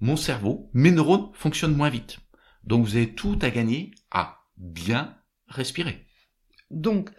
mon 0.00 0.16
cerveau, 0.16 0.70
mes 0.74 0.92
neurones 0.92 1.30
fonctionnent 1.34 1.74
moins 1.74 1.90
vite. 1.90 2.18
Donc 2.62 2.84
vous 2.86 2.94
avez 2.94 3.12
tout 3.14 3.38
à 3.42 3.50
gagner 3.50 3.90
à 4.12 4.38
bien 4.56 5.16
respirer. 5.48 6.06
Donc, 6.70 7.10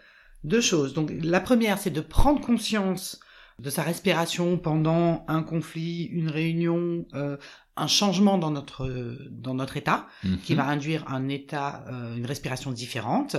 deux 0.44 0.60
choses. 0.62 0.94
Donc, 0.94 1.12
la 1.22 1.40
première, 1.40 1.78
c'est 1.78 1.90
de 1.90 2.00
prendre 2.00 2.40
conscience 2.40 3.20
de 3.58 3.68
sa 3.68 3.82
respiration 3.82 4.56
pendant 4.56 5.24
un 5.28 5.42
conflit, 5.42 6.04
une 6.04 6.30
réunion, 6.30 7.04
euh, 7.14 7.36
un 7.76 7.86
changement 7.86 8.38
dans 8.38 8.50
notre 8.50 8.88
dans 9.30 9.54
notre 9.54 9.76
état, 9.76 10.08
qui 10.44 10.52
Mhm. 10.52 10.56
va 10.58 10.66
induire 10.68 11.04
un 11.08 11.28
état, 11.28 11.84
euh, 11.88 12.16
une 12.16 12.24
respiration 12.26 12.72
différente. 12.72 13.34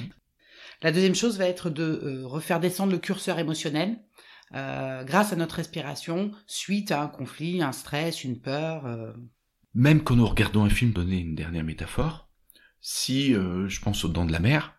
Mhm. 0.00 0.08
La 0.82 0.90
deuxième 0.92 1.14
chose 1.14 1.38
va 1.38 1.46
être 1.46 1.68
de 1.70 1.82
euh, 1.84 2.26
refaire 2.26 2.60
descendre 2.60 2.92
le 2.92 2.98
curseur 2.98 3.38
émotionnel 3.38 3.98
euh, 4.54 5.04
grâce 5.04 5.32
à 5.32 5.36
notre 5.36 5.56
respiration 5.56 6.30
suite 6.46 6.90
à 6.92 7.02
un 7.02 7.08
conflit, 7.08 7.62
un 7.62 7.72
stress, 7.72 8.24
une 8.24 8.40
peur. 8.40 8.86
euh. 8.86 9.12
Même 9.74 10.02
quand 10.02 10.16
nous 10.16 10.26
regardons 10.26 10.64
un 10.64 10.70
film, 10.70 10.92
donner 10.92 11.18
une 11.18 11.34
dernière 11.34 11.64
métaphore, 11.64 12.28
si 12.80 13.34
euh, 13.34 13.68
je 13.68 13.80
pense 13.80 14.04
aux 14.04 14.08
Dents 14.08 14.24
de 14.24 14.32
la 14.32 14.38
Mer, 14.40 14.74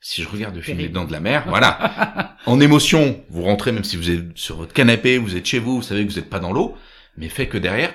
si 0.00 0.22
je 0.22 0.28
regarde 0.28 0.54
le 0.54 0.62
film 0.62 0.78
Les. 0.78 0.88
Dents 0.88 1.04
de 1.04 1.12
la 1.12 1.20
Mer, 1.20 1.44
voilà, 1.48 2.36
en 2.46 2.60
émotion, 2.60 3.22
vous 3.28 3.42
rentrez 3.42 3.72
même 3.72 3.84
si 3.84 3.96
vous 3.96 4.10
êtes 4.10 4.36
sur 4.38 4.56
votre 4.56 4.72
canapé, 4.72 5.18
vous 5.18 5.36
êtes 5.36 5.46
chez 5.46 5.58
vous, 5.58 5.76
vous 5.76 5.82
savez 5.82 6.06
que 6.06 6.12
vous 6.12 6.18
n'êtes 6.18 6.30
pas 6.30 6.40
dans 6.40 6.52
l'eau, 6.52 6.76
mais 7.16 7.28
fait 7.28 7.48
que 7.48 7.58
derrière, 7.58 7.92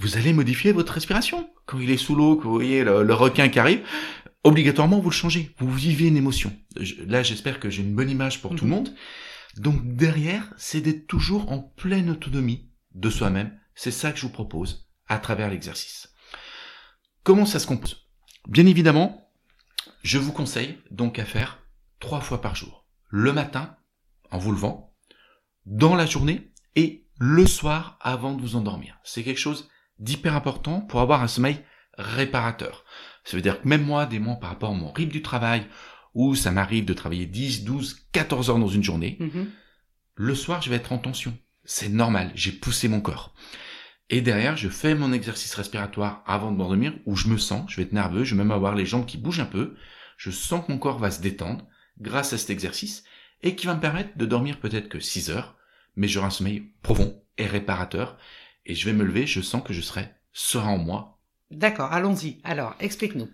vous 0.00 0.16
allez 0.16 0.32
modifier 0.32 0.72
votre 0.72 0.94
respiration. 0.94 1.50
Quand 1.66 1.78
il 1.78 1.90
est 1.90 1.96
sous 1.96 2.14
l'eau, 2.14 2.36
que 2.36 2.44
vous 2.44 2.54
voyez 2.54 2.84
le, 2.84 3.02
le 3.02 3.14
requin 3.14 3.48
qui 3.48 3.58
arrive, 3.58 3.82
obligatoirement 4.44 4.98
vous 5.00 5.10
le 5.10 5.14
changez. 5.14 5.54
Vous 5.58 5.72
vivez 5.72 6.08
une 6.08 6.16
émotion. 6.16 6.52
Je- 6.80 6.94
là, 7.06 7.22
j'espère 7.22 7.60
que 7.60 7.68
j'ai 7.70 7.82
une 7.82 7.94
bonne 7.94 8.10
image 8.10 8.40
pour 8.40 8.54
tout 8.54 8.64
le 8.64 8.70
Mhm. 8.70 8.76
monde. 8.76 8.94
Donc 9.56 9.96
derrière, 9.96 10.52
c'est 10.56 10.80
d'être 10.80 11.06
toujours 11.06 11.50
en 11.52 11.60
pleine 11.60 12.10
autonomie 12.10 12.70
de 12.94 13.10
soi-même. 13.10 13.58
C'est 13.74 13.90
ça 13.90 14.12
que 14.12 14.18
je 14.18 14.26
vous 14.26 14.32
propose 14.32 14.88
à 15.08 15.18
travers 15.18 15.50
l'exercice. 15.50 16.12
Comment 17.22 17.46
ça 17.46 17.58
se 17.58 17.66
compose? 17.66 18.08
Bien 18.48 18.66
évidemment, 18.66 19.30
je 20.02 20.18
vous 20.18 20.32
conseille 20.32 20.78
donc 20.90 21.18
à 21.18 21.24
faire 21.24 21.62
trois 22.00 22.20
fois 22.20 22.40
par 22.40 22.56
jour. 22.56 22.86
Le 23.08 23.32
matin, 23.32 23.76
en 24.30 24.38
vous 24.38 24.52
levant, 24.52 24.94
dans 25.66 25.94
la 25.94 26.06
journée 26.06 26.52
et 26.74 27.06
le 27.18 27.46
soir 27.46 27.98
avant 28.00 28.34
de 28.34 28.40
vous 28.40 28.56
endormir. 28.56 28.98
C'est 29.04 29.22
quelque 29.22 29.38
chose 29.38 29.68
d'hyper 29.98 30.34
important 30.34 30.80
pour 30.80 31.00
avoir 31.00 31.22
un 31.22 31.28
sommeil 31.28 31.64
réparateur. 31.98 32.84
Ça 33.24 33.36
veut 33.36 33.42
dire 33.42 33.60
que 33.60 33.68
même 33.68 33.84
moi, 33.84 34.06
des 34.06 34.18
mois 34.18 34.36
par 34.36 34.50
rapport 34.50 34.70
à 34.70 34.74
mon 34.74 34.90
rythme 34.90 35.12
du 35.12 35.22
travail, 35.22 35.68
où 36.14 36.34
ça 36.34 36.50
m'arrive 36.50 36.84
de 36.84 36.92
travailler 36.94 37.26
10, 37.26 37.64
12, 37.64 38.06
14 38.12 38.50
heures 38.50 38.58
dans 38.58 38.68
une 38.68 38.82
journée, 38.82 39.16
Mhm. 39.20 39.50
le 40.16 40.34
soir, 40.34 40.60
je 40.62 40.70
vais 40.70 40.76
être 40.76 40.92
en 40.92 40.98
tension. 40.98 41.36
C'est 41.64 41.88
normal, 41.88 42.32
j'ai 42.34 42.52
poussé 42.52 42.88
mon 42.88 43.00
corps. 43.00 43.34
Et 44.10 44.20
derrière, 44.20 44.56
je 44.56 44.68
fais 44.68 44.94
mon 44.94 45.12
exercice 45.12 45.54
respiratoire 45.54 46.22
avant 46.26 46.50
de 46.52 46.56
m'endormir, 46.56 46.94
où 47.06 47.16
je 47.16 47.28
me 47.28 47.38
sens, 47.38 47.70
je 47.70 47.76
vais 47.76 47.84
être 47.84 47.92
nerveux, 47.92 48.24
je 48.24 48.34
vais 48.34 48.42
même 48.42 48.50
avoir 48.50 48.74
les 48.74 48.84
jambes 48.84 49.06
qui 49.06 49.16
bougent 49.16 49.40
un 49.40 49.46
peu. 49.46 49.74
Je 50.18 50.30
sens 50.30 50.66
que 50.66 50.72
mon 50.72 50.78
corps 50.78 50.98
va 50.98 51.10
se 51.10 51.22
détendre 51.22 51.66
grâce 52.00 52.32
à 52.32 52.38
cet 52.38 52.50
exercice, 52.50 53.04
et 53.42 53.54
qui 53.56 53.66
va 53.66 53.74
me 53.74 53.80
permettre 53.80 54.16
de 54.18 54.26
dormir 54.26 54.60
peut-être 54.60 54.88
que 54.88 55.00
6 55.00 55.30
heures, 55.30 55.56
mais 55.96 56.08
j'aurai 56.08 56.26
un 56.26 56.30
sommeil 56.30 56.72
profond 56.82 57.22
et 57.38 57.46
réparateur, 57.46 58.18
et 58.66 58.74
je 58.74 58.84
vais 58.84 58.92
me 58.92 59.04
lever, 59.04 59.26
je 59.26 59.40
sens 59.40 59.62
que 59.64 59.72
je 59.72 59.80
serai 59.80 60.08
serein 60.32 60.70
en 60.70 60.78
moi. 60.78 61.18
D'accord, 61.50 61.92
allons-y. 61.92 62.38
Alors, 62.44 62.74
explique-nous. 62.80 63.30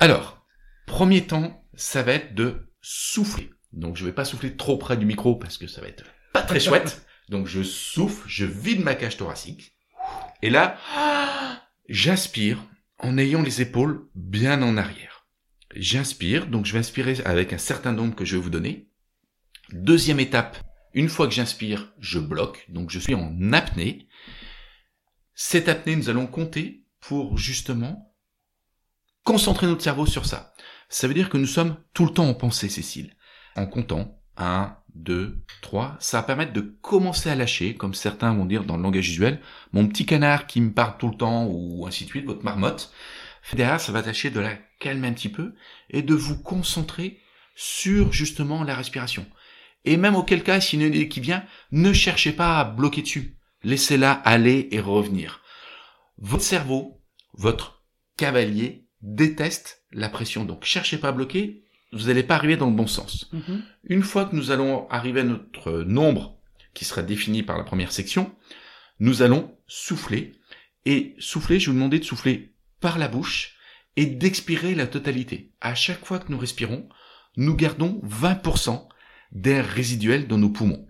Alors, 0.00 0.44
premier 0.86 1.26
temps, 1.26 1.64
ça 1.78 2.02
va 2.02 2.12
être 2.12 2.34
de 2.34 2.68
souffler. 2.82 3.50
Donc 3.72 3.96
je 3.96 4.04
vais 4.04 4.12
pas 4.12 4.24
souffler 4.24 4.56
trop 4.56 4.76
près 4.76 4.96
du 4.96 5.06
micro 5.06 5.36
parce 5.36 5.56
que 5.56 5.66
ça 5.66 5.80
va 5.80 5.88
être 5.88 6.04
pas 6.32 6.42
très 6.42 6.60
chouette. 6.60 7.06
Donc 7.28 7.46
je 7.46 7.62
souffle, 7.62 8.28
je 8.28 8.44
vide 8.44 8.80
ma 8.80 8.94
cage 8.94 9.16
thoracique. 9.16 9.74
Et 10.42 10.50
là, 10.50 10.78
j'aspire 11.88 12.64
en 12.98 13.18
ayant 13.18 13.42
les 13.42 13.60
épaules 13.60 14.08
bien 14.14 14.62
en 14.62 14.76
arrière. 14.76 15.26
J'inspire, 15.76 16.46
donc 16.46 16.64
je 16.64 16.72
vais 16.72 16.78
inspirer 16.78 17.16
avec 17.26 17.52
un 17.52 17.58
certain 17.58 17.92
nombre 17.92 18.14
que 18.14 18.24
je 18.24 18.36
vais 18.36 18.42
vous 18.42 18.48
donner. 18.48 18.88
Deuxième 19.72 20.20
étape, 20.20 20.56
une 20.94 21.10
fois 21.10 21.28
que 21.28 21.34
j'inspire, 21.34 21.92
je 21.98 22.18
bloque, 22.18 22.64
donc 22.70 22.90
je 22.90 22.98
suis 22.98 23.14
en 23.14 23.52
apnée. 23.52 24.08
Cette 25.34 25.68
apnée, 25.68 25.96
nous 25.96 26.08
allons 26.08 26.26
compter 26.26 26.86
pour 27.00 27.36
justement 27.36 28.07
concentrer 29.28 29.66
notre 29.66 29.82
cerveau 29.82 30.06
sur 30.06 30.24
ça. 30.24 30.54
Ça 30.88 31.06
veut 31.06 31.12
dire 31.12 31.28
que 31.28 31.36
nous 31.36 31.46
sommes 31.46 31.76
tout 31.92 32.06
le 32.06 32.14
temps 32.14 32.26
en 32.26 32.32
pensée, 32.32 32.70
Cécile. 32.70 33.14
En 33.56 33.66
comptant 33.66 34.18
1, 34.38 34.74
2, 34.94 35.44
3, 35.60 35.98
ça 36.00 36.16
va 36.16 36.22
permettre 36.22 36.54
de 36.54 36.62
commencer 36.62 37.28
à 37.28 37.34
lâcher, 37.34 37.74
comme 37.74 37.92
certains 37.92 38.32
vont 38.32 38.46
dire 38.46 38.64
dans 38.64 38.78
le 38.78 38.82
langage 38.82 39.06
visuel, 39.06 39.42
mon 39.72 39.86
petit 39.86 40.06
canard 40.06 40.46
qui 40.46 40.62
me 40.62 40.72
parle 40.72 40.96
tout 40.96 41.10
le 41.10 41.16
temps, 41.18 41.44
ou 41.44 41.86
ainsi 41.86 42.06
de 42.06 42.08
suite, 42.08 42.24
votre 42.24 42.42
marmotte. 42.42 42.90
Derrière, 43.52 43.82
ça 43.82 43.92
va 43.92 44.02
tâcher 44.02 44.30
de 44.30 44.40
la 44.40 44.54
calmer 44.80 45.08
un 45.08 45.12
petit 45.12 45.28
peu 45.28 45.52
et 45.90 46.00
de 46.00 46.14
vous 46.14 46.42
concentrer 46.42 47.20
sur 47.54 48.14
justement 48.14 48.64
la 48.64 48.74
respiration. 48.74 49.26
Et 49.84 49.98
même 49.98 50.16
auquel 50.16 50.42
cas, 50.42 50.62
s'il 50.62 50.80
y 50.80 50.84
a 50.84 50.86
une 50.86 51.08
qui 51.10 51.20
vient, 51.20 51.44
ne 51.70 51.92
cherchez 51.92 52.32
pas 52.32 52.60
à 52.60 52.64
bloquer 52.64 53.02
dessus. 53.02 53.36
Laissez-la 53.62 54.10
aller 54.10 54.68
et 54.70 54.80
revenir. 54.80 55.42
Votre 56.16 56.44
cerveau, 56.44 57.02
votre 57.34 57.84
cavalier, 58.16 58.87
déteste 59.02 59.84
la 59.92 60.08
pression. 60.08 60.44
Donc 60.44 60.64
cherchez 60.64 60.98
pas 60.98 61.08
à 61.08 61.12
bloquer, 61.12 61.64
vous 61.92 62.06
n'allez 62.06 62.22
pas 62.22 62.34
arriver 62.34 62.56
dans 62.56 62.68
le 62.68 62.76
bon 62.76 62.86
sens. 62.86 63.30
Mhm. 63.32 63.62
Une 63.84 64.02
fois 64.02 64.26
que 64.26 64.36
nous 64.36 64.50
allons 64.50 64.88
arriver 64.88 65.20
à 65.20 65.24
notre 65.24 65.82
nombre, 65.82 66.38
qui 66.74 66.84
sera 66.84 67.02
défini 67.02 67.42
par 67.42 67.58
la 67.58 67.64
première 67.64 67.92
section, 67.92 68.34
nous 69.00 69.22
allons 69.22 69.56
souffler. 69.66 70.34
Et 70.84 71.14
souffler, 71.18 71.58
je 71.58 71.66
vais 71.66 71.72
vous 71.72 71.78
demander 71.78 71.98
de 71.98 72.04
souffler 72.04 72.54
par 72.80 72.98
la 72.98 73.08
bouche 73.08 73.56
et 73.96 74.06
d'expirer 74.06 74.74
la 74.74 74.86
totalité. 74.86 75.52
À 75.60 75.74
chaque 75.74 76.04
fois 76.04 76.18
que 76.18 76.30
nous 76.30 76.38
respirons, 76.38 76.88
nous 77.36 77.54
gardons 77.54 78.00
20% 78.04 78.88
d'air 79.32 79.66
résiduel 79.66 80.26
dans 80.26 80.38
nos 80.38 80.50
poumons. 80.50 80.87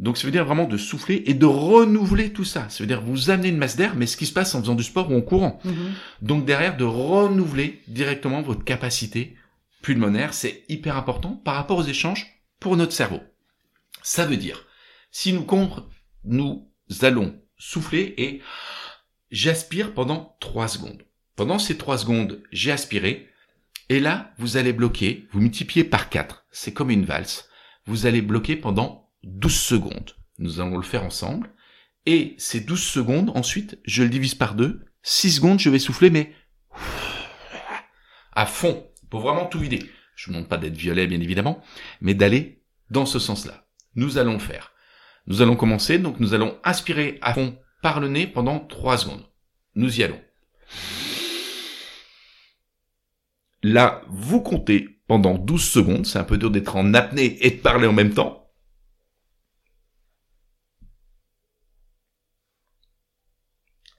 Donc 0.00 0.16
ça 0.16 0.26
veut 0.26 0.32
dire 0.32 0.46
vraiment 0.46 0.64
de 0.64 0.78
souffler 0.78 1.22
et 1.26 1.34
de 1.34 1.44
renouveler 1.44 2.32
tout 2.32 2.44
ça. 2.44 2.68
Ça 2.70 2.82
veut 2.82 2.86
dire 2.86 3.02
vous 3.02 3.28
amener 3.28 3.48
une 3.48 3.58
masse 3.58 3.76
d'air, 3.76 3.94
mais 3.94 4.06
ce 4.06 4.16
qui 4.16 4.24
se 4.24 4.32
passe 4.32 4.54
en 4.54 4.60
faisant 4.60 4.74
du 4.74 4.82
sport 4.82 5.10
ou 5.10 5.14
en 5.14 5.20
courant. 5.20 5.60
Mhm. 5.62 5.92
Donc 6.22 6.46
derrière, 6.46 6.78
de 6.78 6.84
renouveler 6.84 7.82
directement 7.86 8.40
votre 8.40 8.64
capacité 8.64 9.36
pulmonaire, 9.82 10.32
c'est 10.32 10.64
hyper 10.70 10.96
important 10.96 11.40
par 11.44 11.54
rapport 11.54 11.76
aux 11.76 11.84
échanges 11.84 12.40
pour 12.60 12.78
notre 12.78 12.92
cerveau. 12.92 13.20
Ça 14.02 14.24
veut 14.24 14.38
dire, 14.38 14.64
si 15.10 15.34
nous 15.34 15.44
compre, 15.44 15.86
nous 16.24 16.66
allons 17.02 17.38
souffler 17.58 18.14
et 18.16 18.40
j'aspire 19.30 19.92
pendant 19.92 20.36
3 20.40 20.68
secondes. 20.68 21.02
Pendant 21.36 21.58
ces 21.58 21.76
3 21.76 21.98
secondes, 21.98 22.42
j'ai 22.52 22.72
aspiré, 22.72 23.28
et 23.90 24.00
là, 24.00 24.32
vous 24.38 24.56
allez 24.56 24.72
bloquer, 24.72 25.26
vous 25.32 25.40
multipliez 25.40 25.84
par 25.84 26.08
4, 26.08 26.46
c'est 26.50 26.72
comme 26.72 26.90
une 26.90 27.04
valse, 27.04 27.48
vous 27.86 28.06
allez 28.06 28.22
bloquer 28.22 28.56
pendant 28.56 29.09
12 29.24 29.54
secondes. 29.54 30.16
Nous 30.38 30.60
allons 30.60 30.76
le 30.76 30.82
faire 30.82 31.04
ensemble, 31.04 31.50
et 32.06 32.34
ces 32.38 32.60
12 32.60 32.82
secondes, 32.82 33.30
ensuite, 33.34 33.78
je 33.84 34.02
le 34.02 34.08
divise 34.08 34.34
par 34.34 34.54
2, 34.54 34.84
6 35.02 35.32
secondes, 35.32 35.60
je 35.60 35.70
vais 35.70 35.78
souffler, 35.78 36.10
mais 36.10 36.32
à 38.32 38.46
fond, 38.46 38.86
pour 39.10 39.20
vraiment 39.20 39.46
tout 39.46 39.58
vider. 39.58 39.90
Je 40.14 40.26
vous 40.26 40.32
demande 40.32 40.48
pas 40.48 40.56
d'être 40.56 40.76
violet, 40.76 41.06
bien 41.06 41.20
évidemment, 41.20 41.62
mais 42.00 42.14
d'aller 42.14 42.62
dans 42.90 43.06
ce 43.06 43.18
sens-là. 43.18 43.66
Nous 43.94 44.18
allons 44.18 44.34
le 44.34 44.38
faire. 44.38 44.72
Nous 45.26 45.42
allons 45.42 45.56
commencer, 45.56 45.98
donc 45.98 46.20
nous 46.20 46.34
allons 46.34 46.58
inspirer 46.64 47.18
à 47.22 47.34
fond 47.34 47.58
par 47.82 48.00
le 48.00 48.08
nez 48.08 48.26
pendant 48.26 48.60
3 48.60 48.98
secondes. 48.98 49.26
Nous 49.74 50.00
y 50.00 50.02
allons. 50.02 50.20
Là, 53.62 54.02
vous 54.08 54.40
comptez 54.40 55.00
pendant 55.06 55.36
12 55.36 55.62
secondes, 55.62 56.06
c'est 56.06 56.18
un 56.18 56.24
peu 56.24 56.38
dur 56.38 56.50
d'être 56.50 56.76
en 56.76 56.94
apnée 56.94 57.36
et 57.44 57.50
de 57.50 57.60
parler 57.60 57.86
en 57.86 57.92
même 57.92 58.14
temps. 58.14 58.39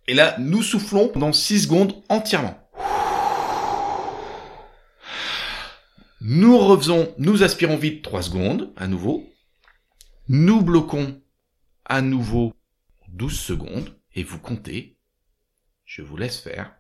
Et 0.08 0.14
là, 0.14 0.36
nous 0.40 0.64
soufflons 0.64 1.10
pendant 1.10 1.34
6 1.34 1.64
secondes 1.64 2.04
entièrement. 2.10 2.58
Nous 6.22 6.58
refaisons, 6.58 7.16
nous 7.18 7.44
aspirons 7.44 7.78
vite 7.78 8.04
3 8.04 8.22
secondes, 8.24 8.74
à 8.76 8.88
nouveau. 8.88 9.28
Nous 10.28 10.62
bloquons 10.62 11.22
à 11.86 12.02
nouveau 12.02 12.54
12 13.08 13.40
secondes, 13.40 14.00
et 14.14 14.24
vous 14.24 14.40
comptez. 14.40 14.98
Je 15.84 16.02
vous 16.02 16.18
laisse 16.18 16.40
faire. 16.40 16.76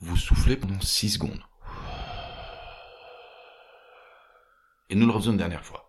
Vous 0.00 0.16
soufflez 0.16 0.56
pendant 0.56 0.80
6 0.80 1.10
secondes. 1.10 1.42
Et 4.90 4.94
nous 4.94 5.06
le 5.06 5.12
refaisons 5.12 5.32
une 5.32 5.38
dernière 5.38 5.64
fois. 5.64 5.87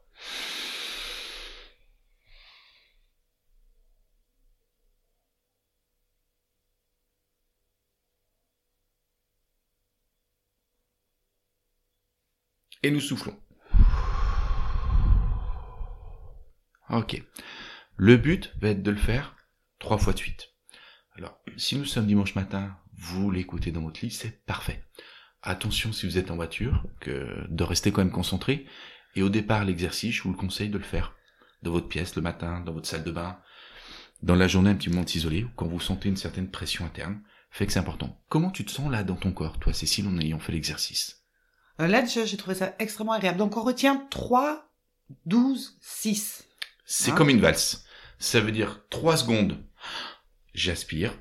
Et 12.82 12.92
nous 12.92 13.02
soufflons. 13.02 13.38
Ok. 16.90 17.22
Le 17.98 18.18
but 18.18 18.54
va 18.62 18.70
être 18.70 18.82
de 18.82 18.92
le 18.92 18.98
faire 18.98 19.36
trois 19.80 19.98
fois 19.98 20.14
de 20.14 20.18
suite. 20.18 20.50
Alors, 21.16 21.38
si 21.58 21.78
nous 21.78 21.86
sommes 21.86 22.08
dimanche 22.08 22.36
matin, 22.36 22.78
vous 22.94 23.32
l'écoutez 23.32 23.72
dans 23.72 23.82
votre 23.82 24.00
lit, 24.02 24.12
c'est 24.12 24.46
parfait. 24.46 24.84
Attention 25.42 25.92
si 25.92 26.06
vous 26.06 26.18
êtes 26.18 26.32
en 26.32 26.36
voiture, 26.36 26.86
que 27.02 27.46
de 27.50 27.64
rester 27.64 27.92
quand 27.92 28.04
même 28.04 28.12
concentré. 28.12 28.66
Et 29.16 29.22
au 29.24 29.30
départ, 29.30 29.66
l'exercice, 29.66 30.16
je 30.16 30.22
vous 30.24 30.32
le 30.32 30.38
conseille 30.38 30.70
de 30.70 30.78
le 30.78 30.84
faire 30.84 31.16
dans 31.64 31.72
votre 31.72 31.88
pièce 31.88 32.16
le 32.16 32.22
matin, 32.22 32.62
dans 32.62 32.74
votre 32.74 32.88
salle 32.88 33.04
de 33.04 33.12
bain, 33.12 33.38
dans 34.24 34.36
la 34.36 34.48
journée 34.48 34.70
un 34.70 34.76
petit 34.76 34.90
moment 34.90 35.04
de 35.04 35.10
s'isoler, 35.10 35.46
quand 35.56 35.68
vous 35.68 35.80
sentez 35.80 36.10
une 36.10 36.18
certaine 36.18 36.50
pression 36.50 36.86
interne, 36.86 37.22
fait 37.52 37.66
que 37.66 37.74
c'est 37.74 37.80
important. 37.80 38.22
Comment 38.30 38.52
tu 38.52 38.64
te 38.66 38.72
sens 38.72 38.92
là 38.92 39.04
dans 39.04 39.16
ton 39.16 39.32
corps, 39.32 39.60
toi, 39.60 39.74
Cécile, 39.74 40.08
en 40.08 40.18
ayant 40.20 40.40
fait 40.40 40.52
l'exercice? 40.52 41.24
Euh, 41.82 41.88
Là, 41.88 42.02
déjà, 42.02 42.26
j'ai 42.26 42.38
trouvé 42.38 42.56
ça 42.56 42.76
extrêmement 42.80 43.14
agréable. 43.14 43.40
Donc, 43.40 43.58
on 43.58 43.64
retient 43.64 44.06
3, 44.10 44.70
12, 45.26 45.78
6. 45.82 46.44
C'est 46.86 47.12
Hein? 47.12 47.16
comme 47.16 47.30
une 47.30 47.40
valse. 47.42 47.86
Ça 48.20 48.40
veut 48.42 48.52
dire 48.52 48.82
3 48.90 49.18
secondes, 49.18 49.58
j'aspire, 50.54 51.14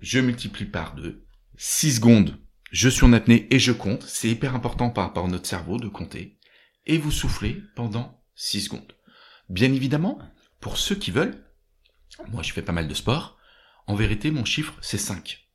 je 0.00 0.18
multiplie 0.20 0.64
par 0.64 0.94
2, 0.94 1.24
6 1.56 1.96
secondes, 1.96 2.38
je 2.72 2.88
suis 2.88 3.04
en 3.04 3.12
apnée 3.12 3.46
et 3.54 3.58
je 3.58 3.72
compte. 3.72 4.02
C'est 4.02 4.28
hyper 4.28 4.54
important 4.54 4.90
par 4.90 5.04
rapport 5.04 5.26
à 5.26 5.28
notre 5.28 5.46
cerveau 5.46 5.78
de 5.78 5.88
compter. 5.88 6.38
Et 6.86 6.98
vous 6.98 7.10
soufflez 7.10 7.62
pendant 7.74 8.22
6 8.34 8.62
secondes. 8.62 8.92
Bien 9.48 9.72
évidemment, 9.72 10.18
pour 10.60 10.78
ceux 10.78 10.94
qui 10.94 11.10
veulent, 11.10 11.44
moi 12.28 12.42
je 12.42 12.52
fais 12.52 12.62
pas 12.62 12.72
mal 12.72 12.88
de 12.88 12.94
sport, 12.94 13.38
en 13.86 13.94
vérité 13.94 14.30
mon 14.30 14.44
chiffre 14.44 14.74
c'est 14.80 14.98
5. 14.98 15.48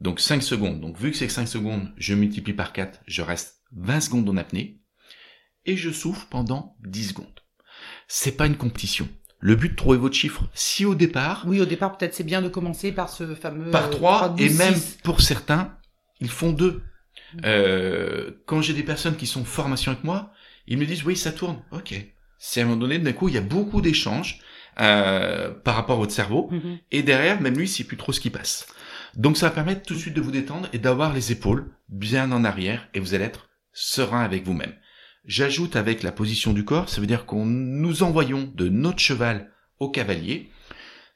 Donc 0.00 0.20
5 0.20 0.42
secondes. 0.42 0.80
Donc 0.80 0.98
vu 0.98 1.10
que 1.10 1.16
c'est 1.16 1.28
5 1.28 1.46
secondes, 1.46 1.92
je 1.96 2.14
multiplie 2.14 2.54
par 2.54 2.72
4, 2.72 3.00
je 3.06 3.22
reste 3.22 3.62
20 3.72 4.00
secondes 4.00 4.28
en 4.28 4.36
apnée 4.36 4.80
et 5.66 5.76
je 5.76 5.90
souffle 5.90 6.26
pendant 6.30 6.76
10 6.84 7.08
secondes. 7.08 7.40
C'est 8.08 8.36
pas 8.36 8.46
une 8.46 8.56
compétition. 8.56 9.08
Le 9.38 9.56
but 9.56 9.70
de 9.70 9.76
trouver 9.76 9.98
votre 9.98 10.14
chiffre. 10.14 10.48
Si 10.54 10.84
au 10.84 10.94
départ, 10.94 11.44
Oui, 11.46 11.60
au 11.60 11.66
départ, 11.66 11.96
peut-être 11.96 12.14
c'est 12.14 12.24
bien 12.24 12.40
de 12.40 12.48
commencer 12.48 12.92
par 12.92 13.10
ce 13.10 13.34
fameux... 13.34 13.70
par 13.70 13.88
euh, 13.88 13.90
3 13.90 14.28
12, 14.30 14.40
et 14.40 14.58
même 14.58 14.74
6. 14.74 14.98
pour 15.02 15.20
certains, 15.20 15.76
ils 16.20 16.30
font 16.30 16.52
2. 16.52 16.82
Euh, 17.44 18.30
quand 18.46 18.62
j'ai 18.62 18.72
des 18.72 18.82
personnes 18.82 19.16
qui 19.16 19.26
sont 19.26 19.42
en 19.42 19.44
formation 19.44 19.92
avec 19.92 20.04
moi, 20.04 20.32
ils 20.66 20.78
me 20.78 20.86
disent 20.86 21.04
oui, 21.04 21.16
ça 21.16 21.32
tourne. 21.32 21.62
Ok. 21.70 21.94
C'est 22.38 22.60
à 22.60 22.64
un 22.64 22.66
moment 22.66 22.80
donné, 22.80 22.98
d'un 22.98 23.12
coup, 23.12 23.28
il 23.28 23.34
y 23.34 23.38
a 23.38 23.42
beaucoup 23.42 23.80
d'échanges 23.80 24.40
euh, 24.80 25.50
par 25.50 25.76
rapport 25.76 25.96
à 25.96 26.00
votre 26.00 26.12
cerveau. 26.12 26.48
Mhm. 26.50 26.78
Et 26.90 27.02
derrière, 27.02 27.40
même 27.40 27.56
lui, 27.56 27.64
il 27.64 27.68
sait 27.68 27.84
plus 27.84 27.96
trop 27.96 28.12
ce 28.12 28.20
qui 28.20 28.30
passe. 28.30 28.66
Donc 29.16 29.36
ça 29.36 29.48
va 29.48 29.54
permettre 29.54 29.82
tout 29.82 29.94
de 29.94 29.98
suite 29.98 30.14
de 30.14 30.20
vous 30.20 30.32
détendre 30.32 30.68
et 30.72 30.78
d'avoir 30.78 31.12
les 31.12 31.30
épaules 31.30 31.70
bien 31.88 32.32
en 32.32 32.44
arrière 32.44 32.88
et 32.94 33.00
vous 33.00 33.14
allez 33.14 33.24
être 33.24 33.48
serein 33.72 34.22
avec 34.22 34.44
vous-même. 34.44 34.74
J'ajoute 35.24 35.76
avec 35.76 36.02
la 36.02 36.12
position 36.12 36.52
du 36.52 36.64
corps, 36.64 36.88
ça 36.88 37.00
veut 37.00 37.06
dire 37.06 37.24
qu'on 37.24 37.46
nous 37.46 38.02
envoyons 38.02 38.52
de 38.54 38.68
notre 38.68 38.98
cheval 38.98 39.52
au 39.78 39.88
cavalier. 39.88 40.50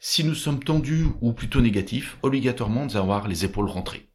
Si 0.00 0.22
nous 0.22 0.34
sommes 0.34 0.62
tendus 0.62 1.06
ou 1.20 1.32
plutôt 1.32 1.60
négatifs, 1.60 2.16
obligatoirement 2.22 2.84
nous 2.84 2.96
allons 2.96 3.04
avoir 3.04 3.28
les 3.28 3.44
épaules 3.44 3.68
rentrées. 3.68 4.08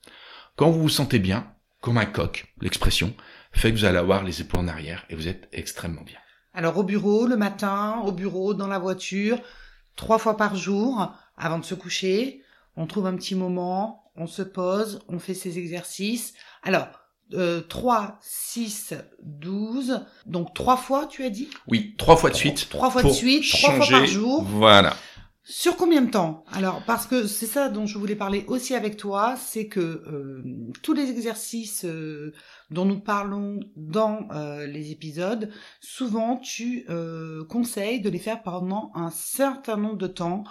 Quand 0.55 0.71
vous 0.71 0.81
vous 0.81 0.89
sentez 0.89 1.19
bien, 1.19 1.53
comme 1.81 1.97
un 1.97 2.05
coq, 2.05 2.53
l'expression, 2.61 3.13
fait 3.53 3.71
que 3.71 3.77
vous 3.77 3.85
allez 3.85 3.97
avoir 3.97 4.23
les 4.23 4.41
épaules 4.41 4.61
en 4.61 4.67
arrière 4.67 5.05
et 5.09 5.15
vous 5.15 5.27
êtes 5.27 5.47
extrêmement 5.51 6.01
bien. 6.01 6.17
Alors, 6.53 6.77
au 6.77 6.83
bureau, 6.83 7.25
le 7.25 7.37
matin, 7.37 8.01
au 8.05 8.11
bureau, 8.11 8.53
dans 8.53 8.67
la 8.67 8.79
voiture, 8.79 9.39
trois 9.95 10.19
fois 10.19 10.37
par 10.37 10.55
jour, 10.55 11.11
avant 11.37 11.59
de 11.59 11.65
se 11.65 11.73
coucher, 11.73 12.41
on 12.75 12.85
trouve 12.85 13.07
un 13.07 13.15
petit 13.15 13.35
moment, 13.35 14.11
on 14.15 14.27
se 14.27 14.41
pose, 14.41 15.01
on 15.07 15.19
fait 15.19 15.33
ses 15.33 15.57
exercices. 15.57 16.33
Alors, 16.61 16.87
euh, 17.33 17.61
3, 17.61 18.19
6, 18.21 18.93
12, 19.23 20.01
donc 20.27 20.53
trois 20.53 20.77
fois, 20.77 21.07
tu 21.07 21.23
as 21.23 21.29
dit? 21.29 21.49
Oui, 21.67 21.95
trois 21.97 22.15
fois 22.15 22.29
de 22.29 22.35
suite. 22.35 22.69
Trois 22.69 22.91
fois 22.91 23.01
de 23.01 23.09
suite, 23.09 23.49
trois 23.49 23.71
fois 23.71 23.87
par 23.87 24.05
jour. 24.05 24.43
Voilà. 24.43 24.95
Sur 25.45 25.75
combien 25.75 26.01
de 26.01 26.09
temps? 26.09 26.45
Alors, 26.53 26.83
parce 26.85 27.05
que 27.05 27.27
c'est 27.27 27.47
ça 27.47 27.67
dont 27.67 27.85
je 27.85 27.97
voulais 27.97 28.15
parler 28.15 28.45
aussi 28.47 28.75
avec 28.75 28.95
toi, 28.95 29.35
c'est 29.35 29.67
que 29.67 29.81
euh, 29.81 30.41
tous 30.81 30.93
les 30.93 31.09
exercices 31.09 31.83
euh, 31.83 32.33
dont 32.71 32.85
nous 32.85 33.01
parlons 33.01 33.59
dans 33.75 34.25
euh, 34.31 34.65
les 34.65 34.91
épisodes, 34.91 35.51
souvent 35.81 36.37
tu 36.37 36.85
conseilles 37.49 37.99
de 37.99 38.09
les 38.09 38.19
faire 38.19 38.41
pendant 38.41 38.91
un 38.95 39.11
certain 39.11 39.75
nombre 39.75 39.97
de 39.97 40.07
temps 40.07 40.45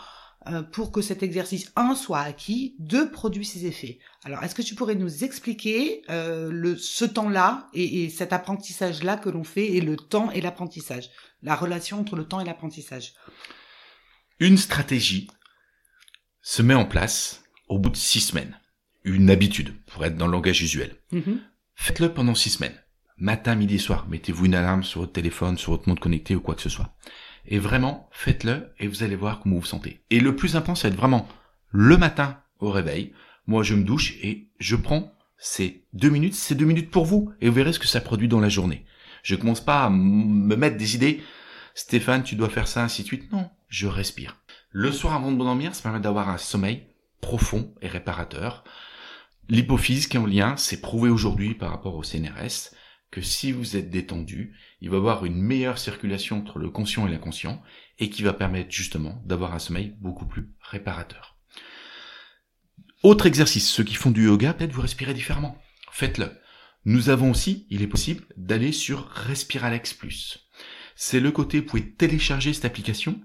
pour 0.73 0.91
que 0.91 1.03
cet 1.03 1.23
exercice, 1.23 1.71
un, 1.77 1.95
soit 1.95 2.19
acquis, 2.19 2.75
deux, 2.81 3.11
produise 3.11 3.53
ses 3.53 3.67
effets. 3.67 4.01
Alors, 4.25 4.43
est-ce 4.43 4.57
que 4.57 4.63
tu 4.63 4.75
pourrais 4.75 4.97
nous 4.97 5.23
expliquer 5.23 6.03
le, 6.09 6.77
ce 6.77 7.05
temps-là 7.05 7.69
et, 7.75 8.05
et 8.05 8.11
cet 8.11 8.33
apprentissage-là 8.33 9.17
que 9.17 9.31
l'on 9.31 9.45
fait 9.45 9.69
et 9.69 9.81
le 9.81 9.97
temps 9.97 10.33
et 10.33 10.41
l'apprentissage, 10.41 11.11
la 11.43 11.55
relation 11.55 12.01
entre 12.01 12.17
le 12.17 12.25
temps 12.25 12.41
et 12.41 12.45
l'apprentissage 12.45 13.15
Une 14.43 14.57
stratégie 14.57 15.29
se 16.41 16.63
met 16.63 16.75
en 16.75 16.85
place 16.85 17.45
au 17.69 17.79
bout 17.79 17.91
de 17.91 17.97
six 17.97 18.21
semaines. 18.21 18.59
Une 19.05 19.31
habitude, 19.31 19.73
pour 19.87 20.05
être 20.05 20.17
dans 20.17 20.27
le 20.27 20.33
langage 20.33 20.61
usuel. 20.63 20.97
Mhm. 21.13 21.39
Faites-le 21.77 22.13
pendant 22.13 22.35
six 22.35 22.51
semaines. 22.51 22.75
Matin, 23.19 23.55
midi, 23.55 23.79
soir. 23.79 24.09
Mettez-vous 24.09 24.47
une 24.47 24.57
alarme 24.57 24.83
sur 24.83 25.03
votre 25.03 25.13
téléphone, 25.13 25.57
sur 25.59 25.71
votre 25.71 25.89
montre 25.89 26.03
connectée 26.03 26.35
ou 26.35 26.41
quoi 26.41 26.57
que 26.57 26.61
ce 26.63 26.69
soit. 26.69 26.93
Et 27.47 27.61
vraiment, 27.61 28.09
faites-le 28.11 28.73
et 28.81 28.89
vous 28.89 29.05
allez 29.05 29.15
voir 29.15 29.39
comment 29.39 29.55
vous 29.55 29.61
vous 29.61 29.67
sentez. 29.69 30.03
Et 30.11 30.19
le 30.19 30.35
plus 30.35 30.57
important, 30.57 30.75
c'est 30.75 30.89
être 30.89 30.97
vraiment 30.97 31.29
le 31.71 31.97
matin 31.97 32.41
au 32.59 32.73
réveil. 32.73 33.13
Moi, 33.47 33.63
je 33.63 33.77
me 33.77 33.85
douche 33.85 34.17
et 34.23 34.49
je 34.59 34.75
prends 34.75 35.15
ces 35.39 35.85
deux 35.93 36.11
minutes, 36.11 36.35
ces 36.35 36.57
deux 36.57 36.65
minutes 36.65 36.91
pour 36.91 37.05
vous. 37.05 37.33
Et 37.41 37.49
vous 37.49 37.55
verrez 37.55 37.73
ce 37.73 37.79
que 37.79 37.87
ça 37.87 38.01
produit 38.01 38.27
dans 38.27 38.41
la 38.41 38.49
journée. 38.49 38.87
Je 39.23 39.37
commence 39.37 39.65
pas 39.65 39.85
à 39.85 39.87
m- 39.87 39.95
me 40.49 40.57
mettre 40.57 40.79
des 40.79 40.97
idées. 40.97 41.23
Stéphane, 41.77 42.25
tu 42.25 42.35
dois 42.35 42.49
faire 42.51 42.67
ça, 42.67 42.83
ainsi 42.83 43.03
de 43.03 43.07
suite. 43.07 43.31
Non, 43.33 43.49
je 43.73 43.87
respire. 43.87 44.37
Le 44.71 44.93
soir 44.93 45.15
avant 45.15 45.33
de 45.33 45.39
dormir, 45.39 45.75
ça 45.75 45.83
permet 45.83 46.01
d'avoir 46.01 46.29
un 46.29 46.37
sommeil 46.37 46.89
profond 47.23 47.75
et 47.81 47.89
réparateur. 47.89 48.65
L'hypophyse 49.49 50.07
qui 50.07 50.19
est 50.19 50.21
en 50.21 50.27
lien, 50.27 50.57
c'est 50.59 50.83
prouvé 50.83 51.09
aujourd'hui 51.09 51.55
par 51.55 51.71
rapport 51.71 51.97
au 51.97 52.03
CNRS 52.03 52.75
que 53.11 53.23
si 53.23 53.51
vous 53.51 53.77
êtes 53.77 53.91
détendu, 53.91 54.55
il 54.83 54.91
va 54.91 54.97
y 54.97 54.99
avoir 54.99 55.25
une 55.25 55.41
meilleure 55.41 55.79
circulation 55.79 56.39
entre 56.39 56.59
le 56.59 56.69
conscient 56.69 57.07
et 57.07 57.11
l'inconscient 57.11 57.63
et 57.99 58.11
qui 58.11 58.23
va 58.23 58.35
permettre 58.35 58.71
justement 58.71 59.23
d'avoir 59.25 59.55
un 59.55 59.59
sommeil 59.59 59.95
beaucoup 60.01 60.27
plus 60.27 60.51
réparateur. 60.61 61.39
Autre 63.03 63.27
exercice, 63.27 63.71
ceux 63.71 63.85
qui 63.85 63.95
font 63.95 64.11
du 64.11 64.27
yoga, 64.27 64.53
peut-être 64.53 64.73
vous 64.73 64.83
respirez 64.83 65.15
différemment. 65.15 65.57
Faites-le. 65.91 66.31
Nous 66.85 67.09
avons 67.09 67.31
aussi, 67.31 67.67
il 67.71 67.81
est 67.81 67.89
possible, 67.89 68.25
d'aller 68.37 68.73
sur 68.73 69.09
Respiralex 69.09 69.95
Plus. 69.95 70.51
C'est 70.95 71.21
le 71.21 71.31
côté, 71.31 71.61
vous 71.61 71.67
pouvez 71.67 71.95
télécharger 71.95 72.53
cette 72.53 72.67
application 72.67 73.21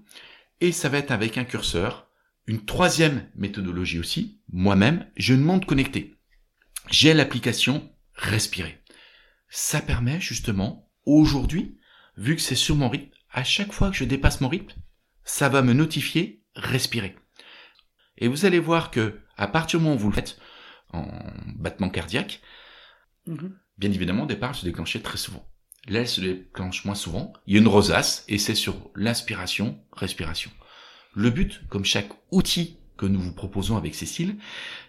et 0.60 0.72
ça 0.72 0.88
va 0.88 0.98
être 0.98 1.10
avec 1.10 1.38
un 1.38 1.44
curseur. 1.44 2.08
Une 2.46 2.64
troisième 2.64 3.28
méthodologie 3.34 3.98
aussi, 3.98 4.40
moi-même, 4.48 5.10
je 5.16 5.34
une 5.34 5.42
montre 5.42 5.66
connectée. 5.66 6.16
J'ai 6.90 7.14
l'application 7.14 7.92
Respirer. 8.14 8.82
Ça 9.48 9.80
permet 9.80 10.20
justement, 10.20 10.90
aujourd'hui, 11.06 11.78
vu 12.16 12.34
que 12.36 12.42
c'est 12.42 12.54
sur 12.54 12.74
mon 12.74 12.88
rythme, 12.88 13.12
à 13.30 13.44
chaque 13.44 13.72
fois 13.72 13.90
que 13.90 13.96
je 13.96 14.04
dépasse 14.04 14.40
mon 14.40 14.48
rythme, 14.48 14.74
ça 15.24 15.48
va 15.48 15.62
me 15.62 15.72
notifier 15.72 16.42
Respirer. 16.54 17.14
Et 18.16 18.26
vous 18.28 18.44
allez 18.44 18.58
voir 18.58 18.90
que, 18.90 19.20
à 19.36 19.46
partir 19.46 19.78
du 19.78 19.84
moment 19.84 19.96
où 19.96 19.98
vous 19.98 20.08
le 20.08 20.14
faites, 20.14 20.38
en 20.92 21.06
battement 21.56 21.90
cardiaque, 21.90 22.40
Mhm. 23.26 23.58
bien 23.76 23.92
évidemment, 23.92 24.24
au 24.24 24.26
départ, 24.26 24.54
se 24.54 24.64
déclenchait 24.64 25.00
très 25.00 25.18
souvent. 25.18 25.47
Là, 25.86 26.00
elle 26.00 26.08
se 26.08 26.20
déclenche 26.20 26.84
moins 26.84 26.94
souvent. 26.94 27.32
Il 27.46 27.54
y 27.54 27.56
a 27.56 27.60
une 27.60 27.68
rosace, 27.68 28.24
et 28.28 28.38
c'est 28.38 28.54
sur 28.54 28.90
l'inspiration, 28.94 29.78
respiration. 29.92 30.50
Le 31.14 31.30
but, 31.30 31.62
comme 31.68 31.84
chaque 31.84 32.10
outil 32.30 32.78
que 32.96 33.06
nous 33.06 33.20
vous 33.20 33.32
proposons 33.32 33.76
avec 33.76 33.94
Cécile, 33.94 34.36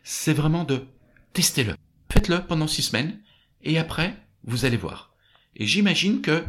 c'est 0.04 0.34
vraiment 0.34 0.64
de 0.64 0.86
tester 1.34 1.64
le 1.64 1.76
Faites-le 2.12 2.46
pendant 2.46 2.68
six 2.68 2.82
semaines, 2.82 3.22
et 3.62 3.78
après, 3.78 4.16
vous 4.44 4.66
allez 4.66 4.78
voir. 4.78 5.14
Et 5.56 5.68
j'imagine 5.68 6.22
que, 6.22 6.44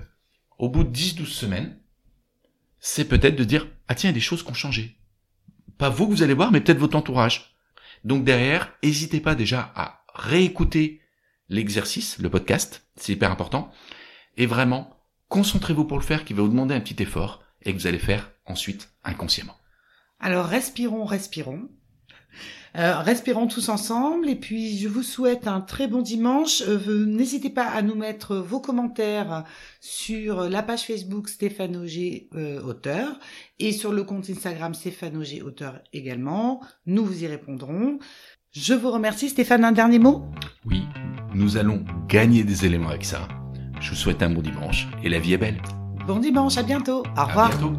au 0.58 0.68
bout 0.68 0.84
de 0.84 0.96
10-12 0.96 1.26
semaines, 1.26 1.78
c'est 2.78 3.08
peut-être 3.08 3.36
de 3.36 3.44
dire, 3.44 3.68
ah 3.88 3.94
tiens, 3.94 4.08
il 4.08 4.12
y 4.12 4.14
a 4.14 4.18
des 4.18 4.20
choses 4.20 4.42
qui 4.42 4.50
ont 4.50 4.54
changé. 4.54 4.96
Pas 5.76 5.90
vous 5.90 6.06
que 6.06 6.12
vous 6.12 6.22
allez 6.22 6.34
voir, 6.34 6.50
mais 6.50 6.60
peut-être 6.60 6.78
votre 6.78 6.96
entourage. 6.96 7.54
Donc 8.04 8.24
derrière, 8.24 8.72
n'hésitez 8.82 9.20
pas 9.20 9.34
déjà 9.34 9.72
à 9.74 10.04
réécouter 10.14 11.02
l'exercice, 11.48 12.18
le 12.18 12.30
podcast, 12.30 12.86
c'est 12.96 13.12
hyper 13.12 13.30
important, 13.30 13.70
et 14.40 14.46
vraiment, 14.46 14.96
concentrez-vous 15.28 15.84
pour 15.84 15.98
le 15.98 16.02
faire, 16.02 16.24
qui 16.24 16.32
va 16.32 16.42
vous 16.42 16.48
demander 16.48 16.74
un 16.74 16.80
petit 16.80 17.02
effort, 17.02 17.42
et 17.62 17.74
que 17.74 17.78
vous 17.78 17.86
allez 17.86 17.98
faire 17.98 18.32
ensuite 18.46 18.88
inconsciemment. 19.04 19.54
Alors 20.18 20.46
respirons, 20.46 21.04
respirons. 21.04 21.68
Euh, 22.76 23.00
respirons 23.00 23.48
tous 23.48 23.68
ensemble 23.68 24.28
et 24.28 24.36
puis 24.36 24.78
je 24.78 24.88
vous 24.88 25.02
souhaite 25.02 25.46
un 25.46 25.60
très 25.60 25.88
bon 25.88 26.00
dimanche. 26.00 26.62
Euh, 26.66 27.04
N'hésitez 27.04 27.50
pas 27.50 27.66
à 27.66 27.82
nous 27.82 27.96
mettre 27.96 28.36
vos 28.36 28.60
commentaires 28.60 29.44
sur 29.80 30.48
la 30.48 30.62
page 30.62 30.84
Facebook 30.84 31.28
Stéphane 31.28 31.76
Auger 31.76 32.30
euh, 32.34 32.62
auteur 32.62 33.18
et 33.58 33.72
sur 33.72 33.92
le 33.92 34.04
compte 34.04 34.30
Instagram 34.30 34.72
Stéphane 34.72 35.18
Auger 35.18 35.42
auteur 35.42 35.80
également. 35.92 36.62
Nous 36.86 37.04
vous 37.04 37.24
y 37.24 37.26
répondrons. 37.26 37.98
Je 38.52 38.72
vous 38.72 38.90
remercie 38.90 39.28
Stéphane, 39.28 39.64
un 39.64 39.72
dernier 39.72 39.98
mot? 39.98 40.24
Oui, 40.64 40.84
nous 41.34 41.58
allons 41.58 41.84
gagner 42.08 42.42
des 42.44 42.64
éléments 42.64 42.88
avec 42.88 43.04
ça. 43.04 43.28
Je 43.80 43.90
vous 43.90 43.96
souhaite 43.96 44.22
un 44.22 44.30
bon 44.30 44.42
dimanche, 44.42 44.88
et 45.02 45.08
la 45.08 45.18
vie 45.18 45.32
est 45.32 45.38
belle. 45.38 45.60
Bon 46.06 46.18
dimanche, 46.18 46.56
à 46.58 46.62
bientôt. 46.62 47.02
Au 47.16 47.18
À 47.18 47.24
revoir. 47.24 47.48
bientôt. 47.50 47.72